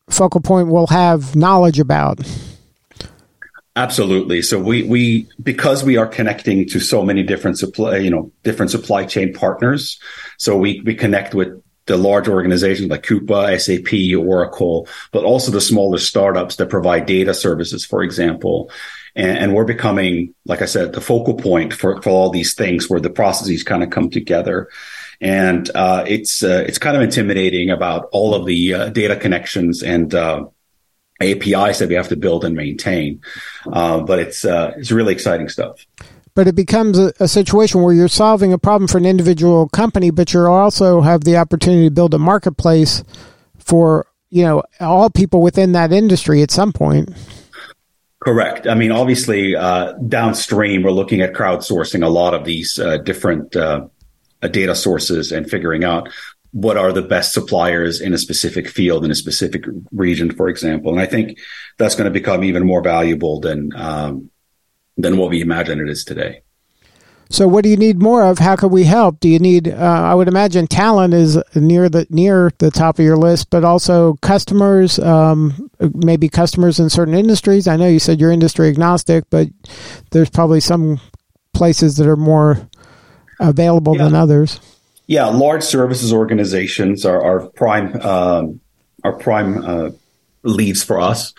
Focal 0.10 0.42
Point 0.42 0.70
will 0.70 0.88
have 0.88 1.36
knowledge 1.36 1.80
about? 1.80 2.20
Absolutely. 3.76 4.42
So 4.42 4.60
we 4.60 4.84
we 4.84 5.28
because 5.44 5.84
we 5.84 5.98
are 5.98 6.08
connecting 6.08 6.68
to 6.70 6.80
so 6.80 7.04
many 7.04 7.22
different 7.22 7.60
supply, 7.60 7.98
you 7.98 8.10
know, 8.10 8.32
different 8.44 8.72
supply 8.72 9.06
chain 9.06 9.34
partners. 9.34 10.00
So 10.40 10.58
we 10.58 10.82
we 10.82 10.96
connect 10.96 11.36
with 11.36 11.62
the 11.88 11.98
large 11.98 12.28
organizations 12.28 12.90
like 12.90 13.04
Coupa, 13.04 13.60
SAP, 13.60 14.18
Oracle, 14.18 14.88
but 15.12 15.24
also 15.24 15.52
the 15.52 15.62
smaller 15.62 15.98
startups 15.98 16.58
that 16.58 16.70
provide 16.70 17.06
data 17.06 17.34
services, 17.34 17.86
for 17.86 18.04
example. 18.04 18.70
And, 19.16 19.38
and, 19.38 19.54
we're 19.56 19.66
becoming, 19.66 20.36
like 20.46 20.62
I 20.62 20.66
said, 20.66 20.94
the 20.94 21.02
focal 21.02 21.34
point 21.34 21.74
for, 21.74 22.00
for 22.04 22.10
all 22.10 22.30
these 22.30 22.54
things 22.54 22.88
where 22.88 23.00
the 23.00 23.10
processes 23.10 23.64
kind 23.64 23.82
of 23.82 23.90
come 23.90 24.12
together. 24.12 24.70
And 25.20 25.72
uh, 25.74 26.04
it's 26.06 26.44
uh, 26.44 26.64
it's 26.68 26.78
kind 26.78 26.96
of 26.96 27.02
intimidating 27.02 27.72
about 27.72 28.10
all 28.12 28.36
of 28.36 28.46
the 28.46 28.74
uh, 28.76 28.90
data 28.90 29.16
connections 29.16 29.82
and 29.82 30.14
uh, 30.14 30.46
APIs 31.20 31.80
that 31.80 31.90
we 31.90 31.96
have 31.96 32.10
to 32.10 32.16
build 32.16 32.46
and 32.46 32.56
maintain. 32.56 33.22
Uh, 33.66 34.02
but 34.02 34.20
it's 34.20 34.46
uh, 34.46 34.74
it's 34.78 34.92
really 34.92 35.14
exciting 35.14 35.50
stuff 35.50 35.84
but 36.38 36.48
it 36.48 36.54
becomes 36.54 37.00
a, 37.00 37.12
a, 37.20 37.28
situation 37.28 37.82
where 37.82 37.96
you're 37.96 38.08
solving 38.08 38.54
a 38.54 38.60
problem 38.60 38.88
for 38.88 39.00
an 39.00 39.08
individual 39.08 39.68
company, 39.70 40.12
but 40.12 40.32
you 40.32 40.46
also 40.46 41.02
have 41.02 41.24
the 41.24 41.36
opportunity 41.36 41.86
to 41.86 41.92
build 41.92 42.14
a 42.14 42.20
marketplace 42.20 43.04
for 43.58 44.06
you 44.30 44.44
know 44.44 44.62
all 44.80 45.10
people 45.10 45.42
within 45.42 45.72
that 45.72 45.92
industry 45.92 46.44
at 46.44 46.52
some 46.52 46.72
point. 46.72 47.10
Correct. 48.20 48.68
I 48.68 48.76
mean, 48.76 48.92
obviously, 48.92 49.56
uh, 49.56 49.94
downstream, 49.94 50.84
we're 50.84 50.92
looking 50.92 51.22
at 51.22 51.34
crowdsourcing 51.34 52.04
a 52.04 52.10
lot 52.10 52.36
of 52.36 52.46
these 52.46 52.78
uh, 52.78 52.98
different 52.98 53.56
uh, 53.56 53.88
data 54.52 54.76
sources 54.76 55.32
and 55.32 55.50
figuring 55.50 55.84
out 55.84 56.08
what 56.52 56.78
are 56.78 56.94
the 56.94 57.02
best 57.02 57.34
suppliers 57.34 58.00
in 58.00 58.14
a 58.14 58.18
specific 58.20 58.70
field 58.70 59.04
in 59.04 59.10
a 59.10 59.16
specific 59.16 59.66
region, 59.92 60.30
for 60.30 60.50
example. 60.50 60.92
And 60.92 61.02
I 61.02 61.08
think 61.08 61.40
that's 61.80 61.96
going 61.96 62.06
to 62.06 62.12
become 62.12 62.44
even 62.44 62.64
more 62.64 62.84
valuable 62.84 63.40
than 63.40 63.72
um, 63.76 64.30
than 64.98 65.18
what 65.18 65.30
we 65.30 65.42
imagine 65.42 65.80
it 65.80 65.90
is 65.90 66.04
today. 66.04 66.42
So, 67.30 67.48
what 67.48 67.64
do 67.64 67.70
you 67.70 67.76
need 67.76 68.02
more 68.02 68.24
of? 68.24 68.40
How 68.40 68.56
can 68.56 68.70
we 68.70 68.86
help? 68.86 69.20
Do 69.20 69.28
you 69.28 69.40
need? 69.40 69.68
Uh, 69.68 69.76
I 69.76 70.16
would 70.16 70.30
imagine 70.30 70.66
talent 70.66 71.14
is 71.14 71.38
near 71.56 71.90
the 71.90 72.08
near 72.10 72.52
the 72.60 72.72
top 72.72 73.00
of 73.00 73.06
your 73.06 73.18
list, 73.18 73.50
but 73.50 73.66
also 73.66 74.14
customers, 74.22 74.98
um, 75.00 75.70
maybe 75.94 76.30
customers 76.30 76.80
in 76.80 76.90
certain 76.90 77.14
industries. 77.14 77.68
I 77.68 77.76
know 77.76 77.88
you 77.88 78.00
said 78.00 78.22
you're 78.22 78.32
industry 78.32 78.70
agnostic, 78.70 79.26
but 79.30 79.50
there's 80.12 80.30
probably 80.30 80.62
some 80.62 81.02
places 81.54 81.98
that 81.98 82.08
are 82.08 82.16
more 82.16 82.66
available 83.42 83.98
yeah. 83.98 84.06
than 84.06 84.16
others. 84.16 84.62
Yeah, 85.08 85.26
large 85.26 85.64
services 85.64 86.14
organizations 86.14 87.06
are, 87.06 87.22
are 87.22 87.50
prime 87.50 88.00
um, 88.02 88.62
are 89.04 89.14
prime 89.14 89.66
uh, 89.66 89.90
leads 90.44 90.82
for 90.82 91.02
us 91.02 91.34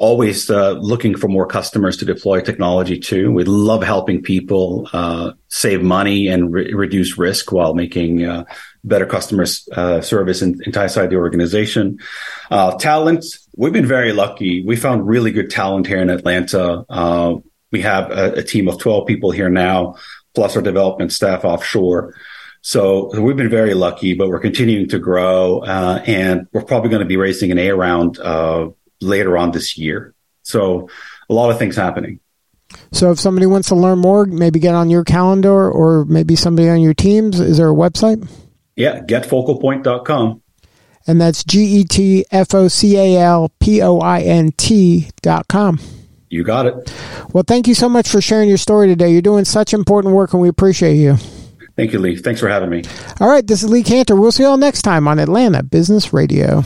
always 0.00 0.48
uh, 0.48 0.72
looking 0.80 1.14
for 1.14 1.28
more 1.28 1.46
customers 1.46 1.94
to 1.98 2.06
deploy 2.06 2.40
technology 2.40 2.98
to. 2.98 3.30
We 3.30 3.44
love 3.44 3.82
helping 3.82 4.22
people 4.22 4.88
uh, 4.94 5.32
save 5.48 5.82
money 5.82 6.26
and 6.26 6.50
re- 6.50 6.72
reduce 6.72 7.18
risk 7.18 7.52
while 7.52 7.74
making 7.74 8.24
uh, 8.24 8.44
better 8.82 9.04
customer 9.04 9.44
uh, 9.72 10.00
service 10.00 10.40
in, 10.40 10.58
inside 10.64 11.10
the 11.10 11.16
organization. 11.16 11.98
Uh, 12.50 12.78
talent, 12.78 13.26
we've 13.56 13.74
been 13.74 13.86
very 13.86 14.14
lucky. 14.14 14.64
We 14.64 14.74
found 14.74 15.06
really 15.06 15.32
good 15.32 15.50
talent 15.50 15.86
here 15.86 16.00
in 16.00 16.08
Atlanta. 16.08 16.86
Uh, 16.88 17.34
we 17.70 17.82
have 17.82 18.10
a, 18.10 18.32
a, 18.36 18.42
team 18.42 18.68
of 18.68 18.78
12 18.78 19.06
people 19.06 19.32
here 19.32 19.50
now, 19.50 19.96
plus 20.34 20.56
our 20.56 20.62
development 20.62 21.12
staff 21.12 21.44
offshore. 21.44 22.14
So 22.62 23.10
we've 23.20 23.36
been 23.36 23.50
very 23.50 23.74
lucky, 23.74 24.14
but 24.14 24.30
we're 24.30 24.40
continuing 24.40 24.88
to 24.88 24.98
grow, 24.98 25.62
and 25.62 26.46
we're 26.52 26.64
probably 26.64 26.90
going 26.90 27.00
to 27.00 27.06
be 27.06 27.16
raising 27.16 27.50
an 27.50 27.58
A 27.58 27.70
round 27.72 28.18
later 29.00 29.36
on 29.36 29.52
this 29.52 29.76
year. 29.78 30.14
So 30.42 30.88
a 31.28 31.34
lot 31.34 31.50
of 31.50 31.58
things 31.58 31.76
happening. 31.76 32.20
So 32.92 33.10
if 33.10 33.18
somebody 33.18 33.46
wants 33.46 33.68
to 33.68 33.74
learn 33.74 33.98
more, 33.98 34.26
maybe 34.26 34.60
get 34.60 34.74
on 34.74 34.90
your 34.90 35.04
calendar 35.04 35.70
or 35.70 36.04
maybe 36.04 36.36
somebody 36.36 36.68
on 36.68 36.80
your 36.80 36.94
teams, 36.94 37.40
is 37.40 37.56
there 37.56 37.70
a 37.70 37.74
website? 37.74 38.28
Yeah, 38.76 39.00
getfocalpoint.com. 39.00 40.42
And 41.06 41.20
that's 41.20 41.42
G 41.44 41.80
E 41.80 41.84
T 41.84 42.24
F 42.30 42.54
O 42.54 42.68
C 42.68 42.96
A 42.96 43.20
L 43.20 43.50
P 43.58 43.82
O 43.82 43.98
I 43.98 44.20
N 44.20 44.52
T 44.52 45.08
dot 45.22 45.48
com. 45.48 45.80
You 46.28 46.44
got 46.44 46.66
it. 46.66 46.94
Well, 47.32 47.42
thank 47.44 47.66
you 47.66 47.74
so 47.74 47.88
much 47.88 48.08
for 48.08 48.20
sharing 48.20 48.48
your 48.48 48.58
story 48.58 48.86
today. 48.86 49.10
You're 49.10 49.22
doing 49.22 49.44
such 49.44 49.74
important 49.74 50.14
work 50.14 50.32
and 50.32 50.40
we 50.40 50.48
appreciate 50.48 50.94
you. 50.94 51.16
Thank 51.76 51.92
you, 51.92 51.98
Lee. 51.98 52.16
Thanks 52.16 52.40
for 52.40 52.48
having 52.48 52.70
me. 52.70 52.84
All 53.20 53.28
right, 53.28 53.44
this 53.44 53.62
is 53.62 53.70
Lee 53.70 53.82
Kantor. 53.82 54.20
We'll 54.20 54.30
see 54.30 54.42
you 54.42 54.48
all 54.48 54.56
next 54.56 54.82
time 54.82 55.08
on 55.08 55.18
Atlanta 55.18 55.62
Business 55.62 56.12
Radio. 56.12 56.64